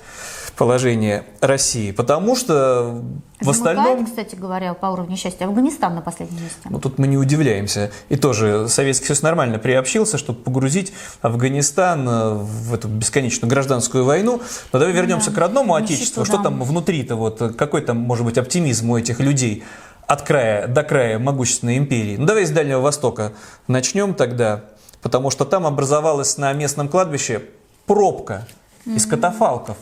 [0.56, 1.90] положение России.
[1.90, 3.02] Потому что
[3.40, 3.84] в остальном...
[3.96, 6.60] Замыкает, кстати говоря, по уровню счастья Афганистан на последнем месте.
[6.68, 7.90] Ну, тут мы не удивляемся.
[8.10, 14.42] И тоже Советский Союз нормально приобщился, чтобы погрузить Афганистан э, в эту бесконечную гражданскую войну.
[14.72, 16.24] Но давай вернемся Да, к родному нищету, отечеству.
[16.24, 16.26] да.
[16.26, 19.64] Что там внутри-то, вот, э, какой там может быть оптимизм у этих людей
[20.12, 22.16] от края до края могущественной империи?
[22.18, 23.32] Ну, давай с Дальнего Востока
[23.66, 24.64] начнем тогда,
[25.00, 27.42] потому что там образовалась на местном кладбище
[27.86, 28.46] пробка
[28.84, 29.76] из катафалков.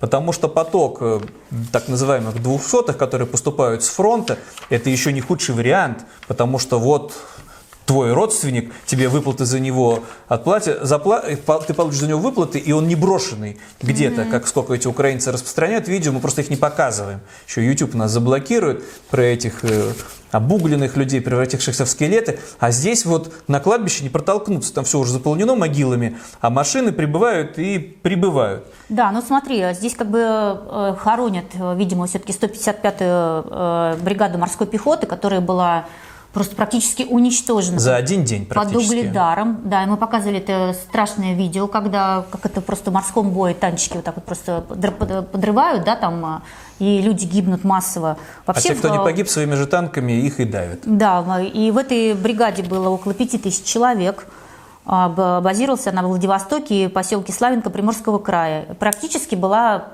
[0.00, 1.20] Потому что поток э,
[1.72, 7.14] так называемых двухсотых, которые поступают с фронта, это еще не худший вариант, потому что вот
[7.86, 11.24] твой родственник, тебе выплаты за него отплатят, запла-
[11.66, 15.88] ты получишь за него выплаты, и он не брошенный где-то, как сколько эти украинцы распространяют
[15.88, 17.20] видео, мы просто их не показываем.
[17.46, 19.92] Еще YouTube нас заблокирует про этих э,
[20.32, 25.12] обугленных людей, превратившихся в скелеты, а здесь вот на кладбище не протолкнуться, там все уже
[25.12, 28.66] заполнено могилами, а машины прибывают и прибывают.
[28.88, 34.66] Да, ну смотри, здесь как бы э, хоронят, э, видимо, все-таки 155-ю э, бригаду морской
[34.66, 35.86] пехоты, которая была
[36.36, 37.78] просто практически уничтожена.
[37.78, 38.94] За один день Под практически.
[38.98, 39.58] угледаром.
[39.64, 43.94] Да, и мы показывали это страшное видео, когда как это просто в морском бое танчики
[43.96, 46.42] вот так вот просто подр- под- подрывают, да, там, а,
[46.78, 48.18] и люди гибнут массово.
[48.44, 50.80] А те, кто не погиб своими же танками, их и давят.
[50.84, 54.26] Да, и в этой бригаде было около пяти тысяч человек.
[54.84, 58.66] А, Базировался она в Владивостоке поселке Славянка Приморского края.
[58.78, 59.84] Практически была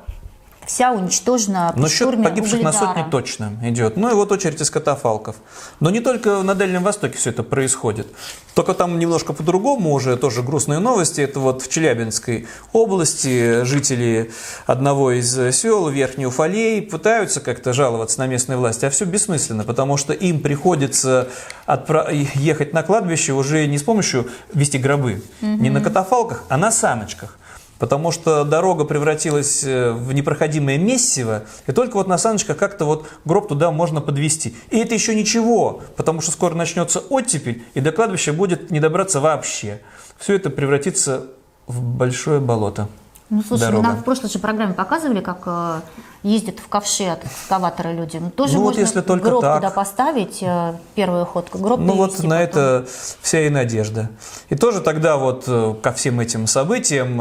[0.66, 2.94] вся уничтожена Но счет погибших на Угледара.
[2.94, 3.96] сотни точно идет.
[3.96, 5.36] Ну и вот очередь из катафалков.
[5.80, 8.06] Но не только на Дальнем Востоке все это происходит.
[8.54, 11.20] Только там немножко по-другому уже тоже грустные новости.
[11.20, 14.30] Это вот в Челябинской области жители
[14.66, 19.96] одного из сел, Верхний Уфалей, пытаются как-то жаловаться на местные власти, а все бессмысленно, потому
[19.96, 21.28] что им приходится
[21.66, 26.70] отпра- ехать на кладбище уже не с помощью вести гробы, не на катафалках, а на
[26.70, 27.38] саночках.
[27.82, 33.08] Потому что дорога превратилась э, в непроходимое месиво, и только вот на саночках как-то вот
[33.24, 34.54] гроб туда можно подвести.
[34.70, 39.18] И это еще ничего, потому что скоро начнется оттепель, и до кладбища будет не добраться
[39.18, 39.80] вообще.
[40.16, 41.26] Все это превратится
[41.66, 42.86] в большое болото.
[43.30, 43.82] Ну, слушай, Дорога.
[43.82, 45.80] мы нам в прошлой же программе показывали, как э,
[46.22, 48.18] ездят в ковше от экскаватора люди.
[48.18, 49.56] Ну, тоже Ну, вот можно если только гроб так.
[49.56, 52.32] туда поставить, э, первую ходку, гроб Ну вот на потом.
[52.32, 52.86] это
[53.22, 54.10] вся и надежда.
[54.50, 57.18] И тоже тогда вот э, ко всем этим событиям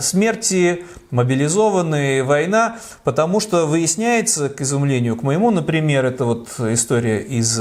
[0.00, 7.60] смерти, мобилизованные, война, потому что выясняется, к изумлению, к моему, например, это вот история из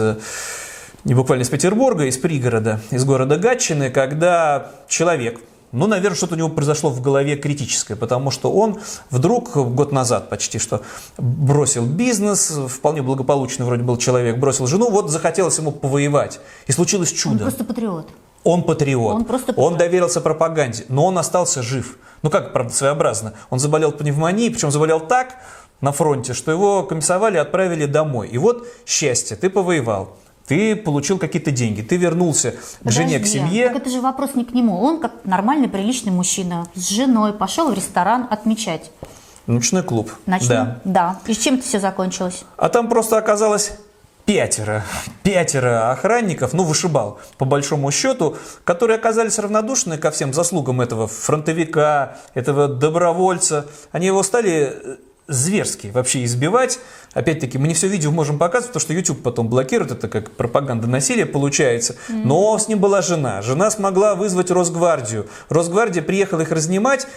[1.07, 5.39] не буквально из Петербурга, из пригорода, из города Гатчины, когда человек,
[5.71, 8.79] ну, наверное, что-то у него произошло в голове критическое, потому что он
[9.09, 10.81] вдруг год назад почти что
[11.17, 16.41] бросил бизнес, вполне благополучный вроде был человек, бросил жену, вот захотелось ему повоевать.
[16.67, 17.39] И случилось Он чудо.
[17.39, 18.09] просто патриот.
[18.43, 19.15] Он патриот.
[19.15, 21.97] Он просто Он доверился пропаганде, но он остался жив.
[22.21, 23.33] Ну как, правда, своеобразно.
[23.49, 25.35] Он заболел пневмонией, причем заболел так
[25.81, 28.29] на фронте, что его комиссовали и отправили домой.
[28.29, 30.15] И вот счастье, ты повоевал.
[30.47, 33.67] Ты получил какие-то деньги, ты вернулся к жене, к Подожди, семье.
[33.67, 34.81] Так это же вопрос не к нему.
[34.81, 38.91] Он, как нормальный, приличный мужчина, с женой пошел в ресторан отмечать.
[39.45, 40.11] Ночной клуб.
[40.25, 40.49] Ночной?
[40.49, 40.79] Да.
[40.85, 41.19] Да.
[41.25, 42.43] И с чем это все закончилось?
[42.55, 43.73] А там просто оказалось
[44.27, 44.83] пятеро,
[45.23, 52.17] пятеро охранников, ну, вышибал, по большому счету, которые оказались равнодушны ко всем заслугам этого фронтовика,
[52.33, 53.67] этого добровольца.
[53.93, 54.95] Они его стали э,
[55.27, 56.79] зверски вообще избивать.
[57.13, 60.87] Опять-таки, мы не все видео можем показывать, потому что YouTube потом блокирует, это как пропаганда
[60.87, 61.95] насилия получается.
[62.09, 63.41] Но с ним была жена.
[63.41, 65.27] Жена смогла вызвать Росгвардию.
[65.47, 67.07] Росгвардия приехала их разнимать,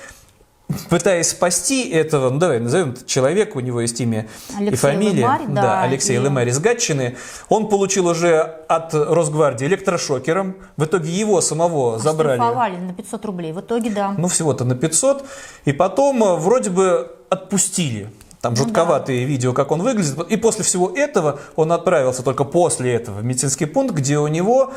[0.88, 5.46] пытаясь спасти этого, ну давай назовем человека, у него есть имя и Алексей фамилия, Лымарь,
[5.48, 7.16] да, Алексей и- Лымарь из Гатчины,
[7.48, 12.38] он получил уже от Росгвардии электрошокером, в итоге его самого забрали.
[12.38, 13.52] Штрафовали на 500 рублей.
[13.52, 14.14] В итоге, да.
[14.16, 15.24] ну всего-то на 500,
[15.64, 18.08] и потом э, вроде бы отпустили.
[18.40, 20.18] Там жутковатые видео, как он выглядит.
[20.30, 24.72] И после всего этого он отправился только после этого в медицинский пункт, где у него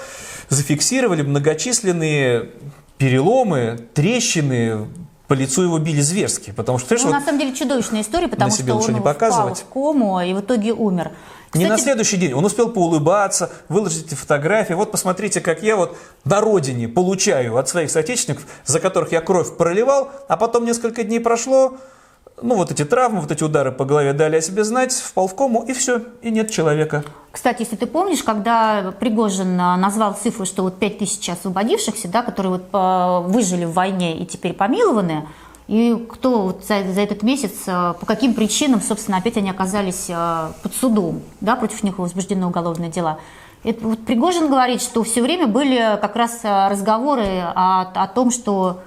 [0.50, 2.50] зафиксировали многочисленные
[2.98, 4.88] переломы, трещины,
[5.34, 6.54] по лицу его били зверски.
[6.56, 9.14] Потому что, Ну, знаешь, на вот самом деле чудовищная история, потому что он не впал
[9.14, 9.66] показывать.
[9.68, 11.12] в кому и в итоге умер.
[11.56, 12.34] Не на Кстати, следующий день.
[12.34, 14.74] Он успел поулыбаться, выложить эти фотографии.
[14.74, 19.58] Вот посмотрите, как я вот на родине получаю от своих соотечественников, за которых я кровь
[19.58, 21.78] проливал, а потом несколько дней прошло,
[22.44, 25.36] ну вот эти травмы, вот эти удары по голове дали о себе знать, впал в
[25.36, 27.04] кому, и все, и нет человека.
[27.32, 32.22] Кстати, если ты помнишь, когда Пригожин а, назвал цифру, что вот 5 тысяч освободившихся, да,
[32.22, 35.26] которые вот а, выжили в войне и теперь помилованы,
[35.68, 40.10] и кто вот за, за этот месяц, а, по каким причинам, собственно, опять они оказались
[40.62, 43.20] под судом, да, против них возбуждены уголовные дела.
[43.64, 48.82] Это, вот Пригожин говорит, что все время были как раз разговоры о, о том, что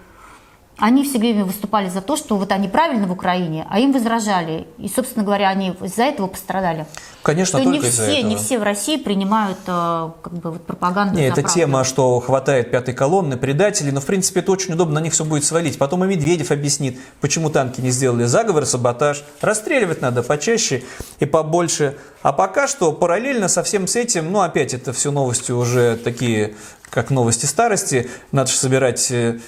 [0.79, 4.67] они все время выступали за то, что вот они правильно в Украине, а им возражали.
[4.79, 6.87] И, собственно говоря, они из-за этого пострадали.
[7.23, 8.29] Конечно, что не все, этого.
[8.29, 11.17] не все в России принимают э, как бы вот пропаганду.
[11.17, 11.59] Не, за это правду.
[11.59, 15.25] тема, что хватает пятой колонны, предателей, но в принципе это очень удобно, на них все
[15.25, 15.79] будет свалить.
[15.79, 19.25] Потом и Медведев объяснит, почему танки не сделали заговор, саботаж.
[19.41, 20.85] Расстреливать надо почаще
[21.19, 21.97] и побольше.
[22.23, 26.55] А пока что параллельно со всем с этим, ну опять это все новости уже такие,
[26.91, 29.39] как новости старости, надо же собирать э,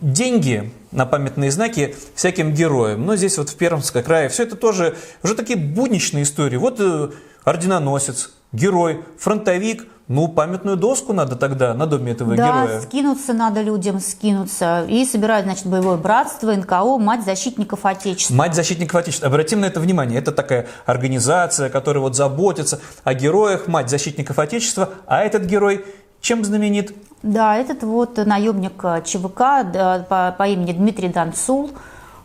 [0.00, 3.06] деньги на памятные знаки всяким героям.
[3.06, 6.56] Но здесь вот в Пермском крае все это тоже уже такие будничные истории.
[6.56, 7.10] Вот э,
[7.44, 12.80] орденоносец, герой, фронтовик, ну памятную доску надо тогда на доме этого Да, героя.
[12.80, 14.84] скинуться надо людям, скинуться.
[14.88, 18.34] И собирают, значит, боевое братство, НКО, мать защитников Отечества.
[18.34, 19.28] Мать защитников Отечества.
[19.28, 20.18] Обратим на это внимание.
[20.18, 24.90] Это такая организация, которая вот заботится о героях, мать защитников Отечества.
[25.06, 25.84] А этот герой
[26.20, 26.94] чем знаменит?
[27.22, 29.38] Да, этот вот наемник э, ЧВК
[29.72, 31.70] да, по, по имени Дмитрий Донцул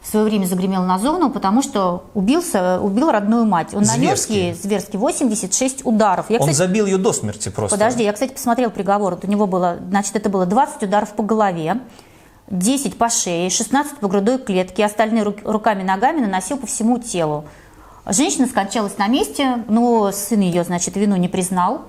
[0.02, 3.74] в свое время загремел на зону, потому что убился, убил родную мать.
[3.74, 4.00] Он Зверски.
[4.06, 6.28] нанес ей зверски 86 ударов.
[6.30, 7.76] Я, Он кстати, забил ее до смерти просто.
[7.76, 9.16] Подожди, я, кстати, посмотрел приговор.
[9.16, 11.80] Вот у него было, значит, это было 20 ударов по голове,
[12.52, 17.00] 10 по шее, 16 по грудной клетке, остальные рук- руками и ногами наносил по всему
[17.00, 17.46] телу.
[18.08, 21.82] Женщина скончалась на месте, но сын ее, значит, вину не признал.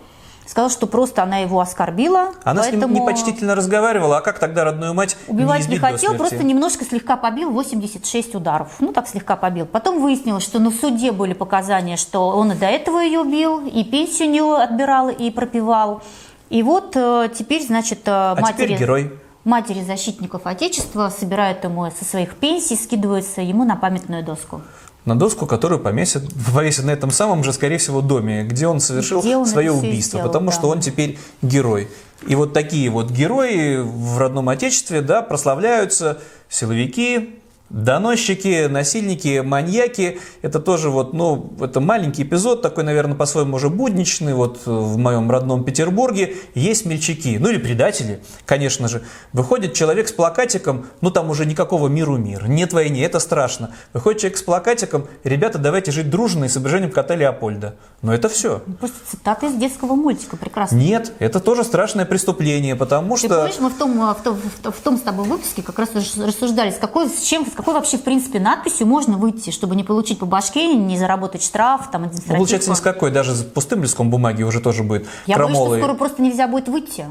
[0.46, 2.30] Сказал, что просто она его оскорбила.
[2.44, 4.18] Она с поэтому ним непочтительно разговаривала.
[4.18, 8.76] А как тогда родную мать Убивать не не хотел, просто немножко слегка побил, 86 ударов.
[8.78, 9.66] Ну, так слегка побил.
[9.66, 13.82] Потом выяснилось, что на суде были показания, что он и до этого ее бил, и
[13.84, 16.02] пенсию у нее отбирал, и пропивал.
[16.48, 19.12] И вот э, теперь, значит, э, А матери, теперь герой.
[19.44, 24.62] матери защитников Отечества собирают ему со своих пенсий, скидываются ему на памятную доску.
[25.06, 29.20] На доску, которую помесят, повесят на этом самом же, скорее всего, доме, где он совершил
[29.20, 30.52] Где он свое убийство, сделал, потому да.
[30.52, 31.88] что он теперь герой.
[32.26, 37.38] И вот такие вот герои в родном отечестве, да, прославляются силовики,
[37.70, 40.18] доносчики, насильники, маньяки.
[40.42, 44.34] Это тоже вот, ну, это маленький эпизод, такой, наверное, по-своему уже будничный.
[44.34, 49.02] Вот э, в моем родном Петербурге есть смельчаки, ну или предатели, конечно же.
[49.32, 53.70] Выходит человек с плакатиком, ну там уже никакого миру мир, нет войны, это страшно.
[53.92, 57.76] Выходит человек с плакатиком, ребята, давайте жить дружно и с изображением кота Леопольда.
[58.02, 58.62] Но это все.
[58.78, 60.76] Просто цитата из детского мультика, прекрасно.
[60.76, 63.36] Нет, это тоже страшное преступление, потому Ты что...
[63.40, 65.78] помнишь, мы в том, э, в, том, в том- в том с тобой выпуске как
[65.78, 69.74] раз рас- рассуждали, с какой, с чем, какой вообще, в принципе, надписью можно выйти, чтобы
[69.74, 72.36] не получить по башке, не заработать штраф, там, Ну, административку.
[72.36, 75.56] получается, ни с какой, даже с пустым листком бумаги уже тоже будет Я боюсь, что
[75.58, 75.78] крамолой.
[75.80, 77.06] скоро просто нельзя будет выйти.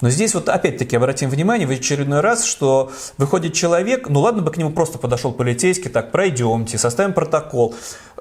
[0.00, 4.50] Но здесь вот опять-таки обратим внимание в очередной раз, что выходит человек, ну ладно бы
[4.50, 7.74] к нему просто подошел полицейский, так, пройдемте, составим протокол.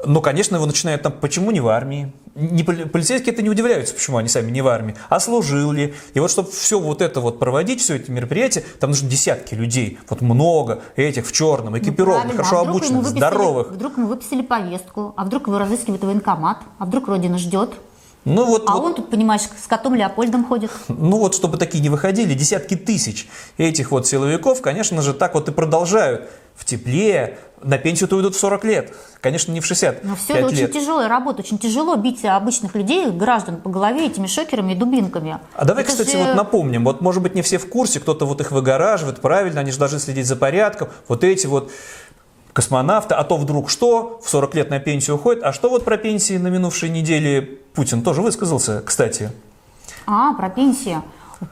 [0.05, 2.11] Но, конечно, его начинают там, почему не в армии?
[2.35, 4.95] Не, поли- полицейские это не удивляются, почему они сами не в армии.
[5.09, 5.95] А служил ли?
[6.13, 9.97] И вот чтобы все вот это вот проводить, все эти мероприятия, там нужно десятки людей,
[10.09, 12.43] вот много этих в черном, экипированных, Правильно.
[12.43, 13.71] хорошо а обученных, выписали- здоровых.
[13.71, 17.71] Вдруг ему выписали повестку, а вдруг его разыскивает военкомат, а вдруг Родина ждет.
[18.27, 20.69] Ну вот, А вот он тут, понимаешь, с котом Леопольдом ходит.
[20.89, 25.47] Ну вот, чтобы такие не выходили, десятки тысяч этих вот силовиков, конечно же, так вот
[25.47, 28.93] и продолжают в тепле, на пенсию-то уйдут в 40 лет.
[29.21, 30.73] Конечно, не в 65 Но все это очень лет.
[30.73, 35.39] тяжелая работа, очень тяжело бить обычных людей, граждан по голове этими шокерами и дубинками.
[35.53, 38.25] А давай, Это кстати, же- вот напомним, вот может быть не все в курсе, кто-то
[38.25, 41.71] вот их выгораживает, правильно, они же должны следить за порядком, вот эти вот
[42.57, 45.95] космонавты, а то вдруг что, в 40 лет на пенсию уходит, а что вот про
[45.97, 47.41] пенсии на минувшей неделе
[47.75, 49.29] Путин тоже высказался, кстати.
[50.07, 51.03] А, про пенсию.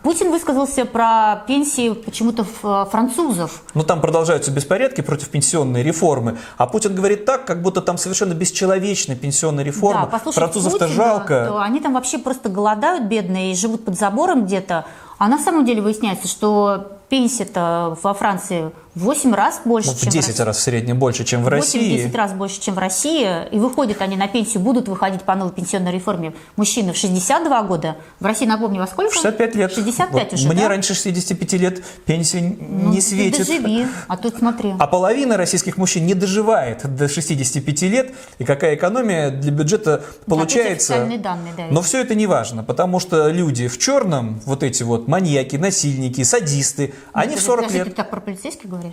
[0.01, 3.61] Путин высказался про пенсии почему-то ф- французов.
[3.75, 8.33] Ну, там продолжаются беспорядки против пенсионной реформы, а Путин говорит так, как будто там совершенно
[8.33, 10.09] бесчеловечная пенсионная реформа.
[10.11, 11.45] Да, Французов-то жалко.
[11.49, 14.85] то они там вообще просто голодают, бедные, и живут под забором где-то.
[15.19, 20.09] А на самом деле выясняется, что пенсия-то во Франции 8 раз больше, Ну, в чем
[20.09, 20.41] в 10 России.
[20.43, 22.05] раз в среднем больше, чем в России.
[22.07, 23.27] 8-10 раз больше, чем в России.
[23.51, 27.97] И выходят они на пенсию, будут выходить по новой пенсионной реформе мужчины в 62 года.
[28.21, 29.13] В России, напомню, во сколько?
[29.13, 29.73] 65 лет.
[29.73, 30.69] 65 Вот уже, Мне да?
[30.69, 33.39] раньше 65 лет пенсия Ну, не ты светит.
[33.39, 34.73] доживи, а тут смотри.
[34.79, 38.13] А половина российских мужчин не доживает до 65 лет.
[38.39, 40.93] И какая экономия для бюджета получается.
[40.93, 44.83] официальные данные, да, Но все это не важно, потому что люди в черном, вот эти
[44.83, 47.87] вот маньяки, насильники, садисты, они Ну, в ты- 40 подожди, лет...
[47.89, 48.84] Ты так про полицейских говоришь?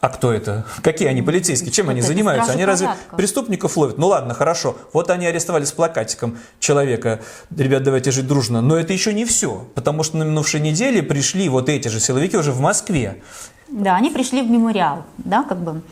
[0.00, 0.66] А кто это?
[0.82, 1.70] Какие они полицейские?
[1.70, 2.50] Чем они занимаются?
[2.50, 3.98] Они разве преступников ловят?
[3.98, 4.76] Ну ладно, хорошо.
[4.92, 7.20] Вот они арестовали с плакатиком человека.
[7.56, 8.60] Ребят, давайте жить дружно.
[8.62, 9.64] Но это еще не все.
[9.76, 13.22] Потому что на минувшей неделе пришли вот эти же силовики уже в Москве.
[13.68, 15.82] Да, они пришли в мемориал, да, как бы.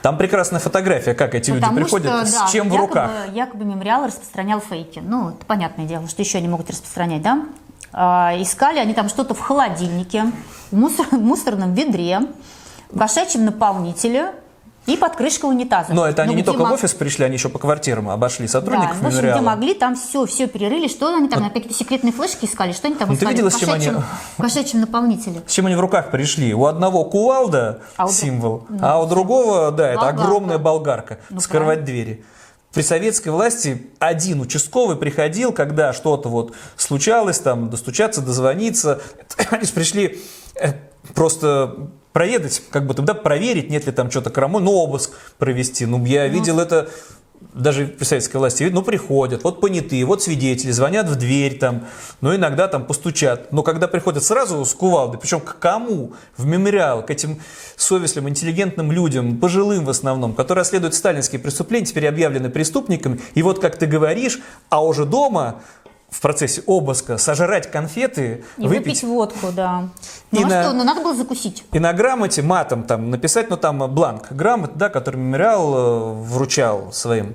[0.00, 3.10] Там прекрасная фотография, как эти люди Потому приходят, что, да, с чем в якобы, руках.
[3.34, 5.02] Якобы мемориал распространял фейки.
[5.04, 7.46] Ну, это понятное дело, что еще они могут распространять, да?
[7.92, 10.30] А, искали они там что-то в холодильнике,
[10.70, 12.20] в, мусор- в мусорном ведре,
[12.90, 14.32] в кошачьем наполнителе
[14.86, 15.92] и под крышкой унитаза.
[15.92, 18.08] Но это они Ну, не где только в мог- офис пришли, они еще по квартирам
[18.08, 19.42] обошли Да, сотрудников в общем, где мемориала.
[19.42, 20.88] могли, там все, все перерыли.
[20.88, 22.72] Что они там, на какие-то секретные флешки искали?
[22.72, 23.32] Что они там Ну, ты искали?
[23.34, 24.04] видела, в, с чем они- кошачьем,
[24.38, 25.42] в кошачьем наполнителе.
[25.46, 26.54] С чем они в руках пришли?
[26.54, 30.22] У одного кувалда А у символ, друг- а у другого, да, это Болгарка.
[30.22, 31.18] огромная болгарка.
[31.28, 32.24] Ну, скрывать двери.
[32.78, 39.02] При советской власти один участковый приходил, когда что-то вот случалось, там, достучаться, дозвониться.
[39.50, 40.20] Они пришли
[40.54, 40.74] э,
[41.12, 45.86] просто проведать, как будто, да, проверить, нет ли там что-то крамой, ну, обыск провести.
[45.86, 46.88] Ну, я видел это
[47.54, 51.86] даже при советской власти, ну, приходят, вот понятые, вот свидетели, звонят в дверь там,
[52.20, 53.52] ну, иногда там постучат.
[53.52, 56.12] Но когда приходят сразу с кувалдой, причем к кому?
[56.36, 57.40] В мемориал, к этим
[57.76, 63.20] совестливым, интеллигентным людям, пожилым в основном, которые расследуют сталинские преступления, теперь объявлены преступниками.
[63.34, 65.62] И вот, как ты говоришь, а уже дома
[66.10, 69.88] в процессе обыска сожрать конфеты, И выпить выпить водку, да.
[70.30, 71.64] Ну И а на- что, ну надо было закусить.
[71.72, 76.92] и на грамоте матом там написать, ну там бланк грамот, да, который мемориал э, вручал
[76.92, 77.34] своим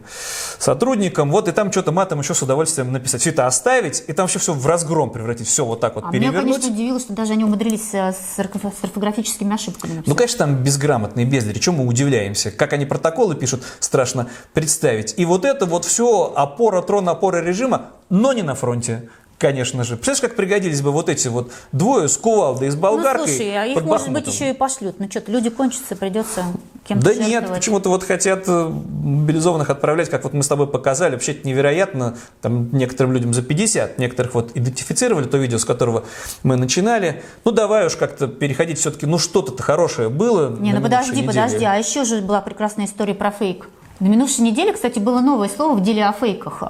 [0.60, 3.22] сотрудникам, вот и там что-то матом еще с удовольствием написать.
[3.22, 6.08] Все это оставить, и там все все в разгром превратить, все вот так вот А
[6.08, 6.54] меня, перевернуть.
[6.56, 10.08] конечно, удивило, что даже они умудрились э, с орфо- с орфографическими ошибками написать.
[10.08, 12.52] Ну, конечно, там безграмотные бездари, чем мы удивляемся?
[12.52, 15.14] Как они протоколы пишут, страшно представить.
[15.18, 19.10] И вот это вот все опора, трон, опора режима, но не на фронте.
[19.44, 19.98] Конечно же.
[19.98, 23.58] Представляешь, как пригодились бы вот эти вот двое с кувалдой и с болгаркой Ну, слушай,
[23.58, 24.34] а их, под может быть, Бахмутом?
[24.34, 25.00] еще и пошлют.
[25.00, 26.46] Ну, что-то люди кончатся, придется
[26.88, 31.16] кем-то Да нет, почему-то вот хотят э, мобилизованных отправлять, как вот мы с тобой показали.
[31.16, 32.16] Вообще это невероятно.
[32.42, 36.06] Там некоторым людям за 50, некоторых вот идентифицировали то видео, с которого
[36.44, 37.22] мы начинали.
[37.44, 40.56] Ну давай уж как-то переходить все-таки, ну что-то хорошее было.
[40.58, 41.28] Не, ну подожди, неделе.
[41.28, 43.68] подожди, а еще же была прекрасная история про фейк.
[44.00, 46.64] На минувшей неделе, кстати, было новое слово в деле о фейках.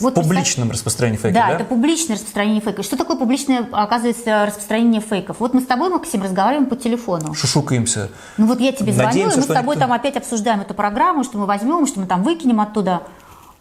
[0.00, 1.54] Вот публичном распространении фейка, да, да?
[1.54, 2.84] это публичное распространение фейков.
[2.84, 5.36] Что такое публичное, оказывается, распространение фейков?
[5.40, 7.34] Вот мы с тобой, Максим, разговариваем по телефону.
[7.34, 8.10] Шушукаемся.
[8.38, 10.74] Ну вот я тебе звоню, Надеемся, и мы с тобой никто- там опять обсуждаем эту
[10.74, 13.02] программу, что мы возьмем, что мы там выкинем оттуда.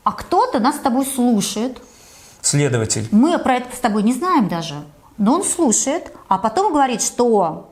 [0.04, 1.82] А кто-то нас с тобой слушает.
[2.42, 3.08] Следователь.
[3.12, 4.76] Мы про это с тобой не знаем даже.
[5.18, 7.70] Но он слушает, а потом говорит, что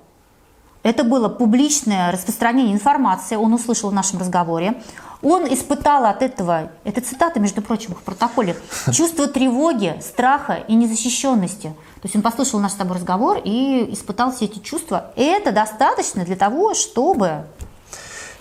[0.83, 4.81] это было публичное распространение информации, он услышал в нашем разговоре.
[5.23, 8.55] Он испытал от этого, это цитата, между прочим, в протоколе,
[8.91, 11.69] чувство тревоги, страха и незащищенности.
[11.95, 15.11] То есть он послушал наш с тобой разговор и испытал все эти чувства.
[15.15, 17.45] И это достаточно для того, чтобы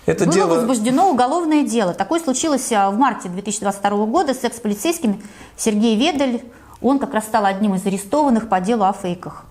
[0.05, 0.55] Это было дело...
[0.55, 1.93] возбуждено уголовное дело.
[1.95, 5.23] Такое случилось а, в марте 2022 года с экс-полицейским
[5.57, 6.41] Сергей Ведаль.
[6.79, 9.45] Он как раз стал одним из арестованных по делу о фейках.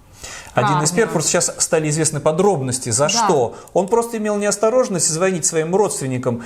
[0.54, 0.94] Один из Правда.
[0.94, 3.08] первых, просто сейчас стали известны подробности, за Да.
[3.08, 3.56] что.
[3.74, 6.44] Он просто имел неосторожность звонить своим родственникам.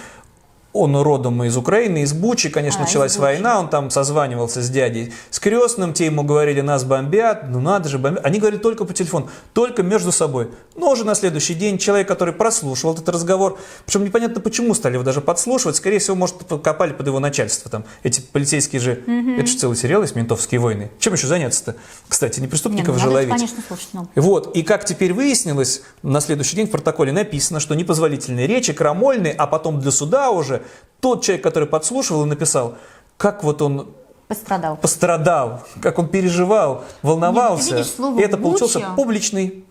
[0.72, 5.12] Он родом из Украины, из Бучи, конечно, А, началась война, он там созванивался с дядей,
[5.28, 8.24] с крестным, те ему говорили, нас бомбят, ну надо же, бомбят.
[8.24, 10.50] Они говорили только по телефону, только между собой.
[10.76, 15.02] Но уже на следующий день человек, который прослушивал этот разговор, причем непонятно почему стали его
[15.02, 17.84] даже подслушивать, скорее всего, может, копали под его начальство там.
[18.04, 19.38] Эти полицейские же, Мгм.
[19.40, 20.92] это же целый сериал есть, «Ментовские войны».
[21.00, 21.74] Чем еще заняться-то?
[22.08, 23.30] Кстати, не преступников ну, же ловить.
[23.30, 23.88] конечно, слушать.
[23.92, 24.08] ну.
[24.14, 29.32] Вот, и как теперь выяснилось, на следующий день в протоколе написано, что непозволительные речи, крамольные,
[29.32, 30.59] а потом для суда уже
[31.00, 32.74] тот человек, который подслушивал и написал,
[33.16, 33.88] как вот он
[34.28, 34.76] Пострадал.
[34.76, 37.76] пострадал, как он переживал, волновался.
[37.76, 38.92] видишь, слово и это получился «буча».
[38.94, 39.64] публичный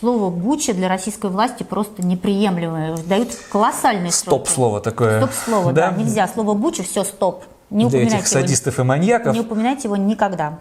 [0.00, 2.96] Слово «буча» для российской власти просто неприемлемое.
[3.06, 4.34] Дают колоссальные сроки.
[4.34, 5.20] стоп-слово такое.
[5.20, 5.92] Стоп-слово, да.
[5.92, 6.26] Нельзя.
[6.26, 7.44] Слово «буча» все, стоп.
[7.70, 9.28] Не Для этих садистов и маньяков.
[9.28, 9.34] его.
[9.34, 10.58] Не упоминайте его никогда.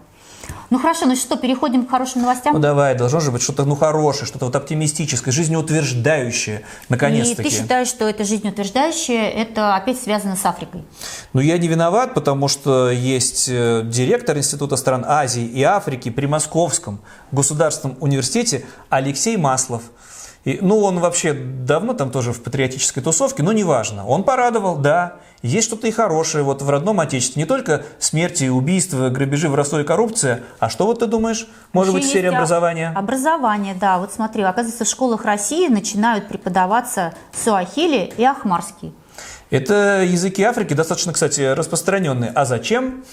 [0.70, 2.54] Ну хорошо, ну что, переходим к хорошим новостям?
[2.54, 7.42] Ну давай, должно же быть что-то ну хорошее, что-то вот оптимистическое, жизнеутверждающее, наконец-таки.
[7.42, 10.86] И ты считаешь, что это жизнеутверждающее, это опять связано с Африкой?
[11.34, 16.26] Ну, я не виноват, потому что есть э, директор Института стран Азии и Африки при
[16.26, 19.84] Московском государственном университете Алексей Маслов.
[20.44, 24.06] И, ну, он вообще давно там тоже в патриотической тусовке, но неважно.
[24.08, 25.18] Он порадовал, да.
[25.44, 27.42] Есть что-то и хорошее вот в родном отечестве.
[27.42, 30.44] Не только смерти, убийства, грабежи, воровство и коррупция.
[30.60, 32.92] А что вот ты думаешь, может быть, в Еще сфере а, образования?
[32.96, 34.00] Образование, да.
[34.00, 38.94] Вот смотри, оказывается, в школах России начинают преподаваться суахили и ахмарский.
[39.52, 42.32] Это языки Африки достаточно, кстати, распространенные.
[42.34, 43.04] А зачем?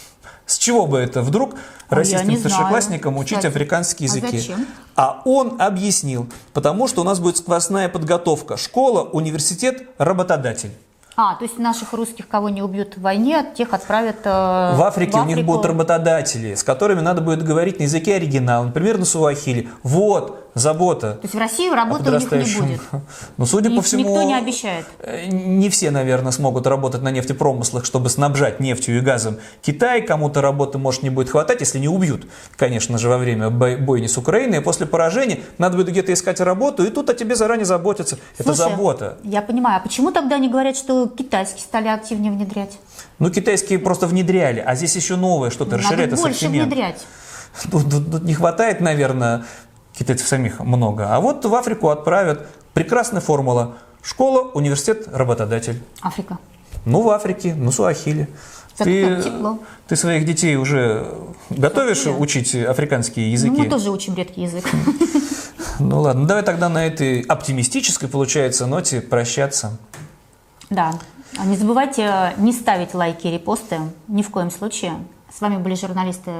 [0.49, 1.55] С чего бы это вдруг
[1.89, 3.53] А российским не знаю, старшеклассникам учить кстати.
[3.53, 4.39] африканские А языки?
[4.39, 4.67] зачем?
[4.97, 8.57] А он объяснил, потому что у нас будет сквозная подготовка.
[8.57, 10.73] Школа, университет, работодатель.
[11.21, 14.29] А, то есть наших русских, кого не убьют в войне, тех отправят э,
[14.77, 15.53] В Африке у них Африку.
[15.53, 19.69] будут работодатели, с которыми надо будет говорить на языке оригинала, например, на суахили.
[19.83, 21.13] Вот забота.
[21.15, 22.81] То есть в России работы у них не будет.
[23.37, 24.85] Ну, судя Ни- по всему, Никто не обещает.
[25.01, 30.03] э, не все, наверное, смогут работать на нефтепромыслах, чтобы снабжать нефтью и газом Китай.
[30.03, 34.07] Кому-то работы, может, не будет хватать, если не убьют, конечно же, во время бой- бойни
[34.07, 34.59] с Украиной.
[34.59, 38.19] И после поражения надо будет где-то искать работу, и тут о тебе заранее заботятся.
[38.39, 39.19] Это Слушай, забота.
[39.25, 42.79] Я понимаю, а почему тогда они говорят, что китайские стали активнее внедрять?
[43.19, 46.67] Ну, китайские просто внедряли, а здесь еще новое что-то, Надо расширяет больше ассортимент.
[46.73, 47.07] внедрять.
[47.71, 49.45] Тут, тут- тут не хватает, наверное,
[49.99, 51.15] китайцев самих много.
[51.15, 52.47] А вот в Африку отправят.
[52.75, 53.75] Прекрасная формула.
[54.03, 55.83] Школа, университет, работодатель.
[56.01, 56.39] Африка.
[56.85, 58.29] Ну, в Африке, ну, Суахили.
[58.77, 59.21] Ты,
[59.89, 61.13] ты своих детей уже
[61.51, 62.23] готовишь Суахили.
[62.23, 63.57] учить африканские Ну, языки?
[63.61, 64.65] мы тоже учим редкий язык.
[65.81, 69.77] Ну ладно, давай тогда на этой оптимистической, получается, ноте прощаться.
[70.71, 70.93] Да.
[71.39, 73.79] А Не забывайте не ставить лайки и репосты,
[74.09, 74.95] ни в коем случае.
[75.37, 76.33] С вами были журналисты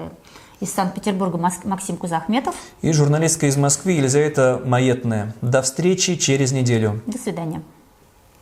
[0.61, 2.55] из Санкт-Петербурга Максим Кузахметов.
[2.83, 5.35] И журналистка из Москвы Елизавета Маетная.
[5.41, 7.01] До встречи через неделю.
[7.07, 7.63] До свидания.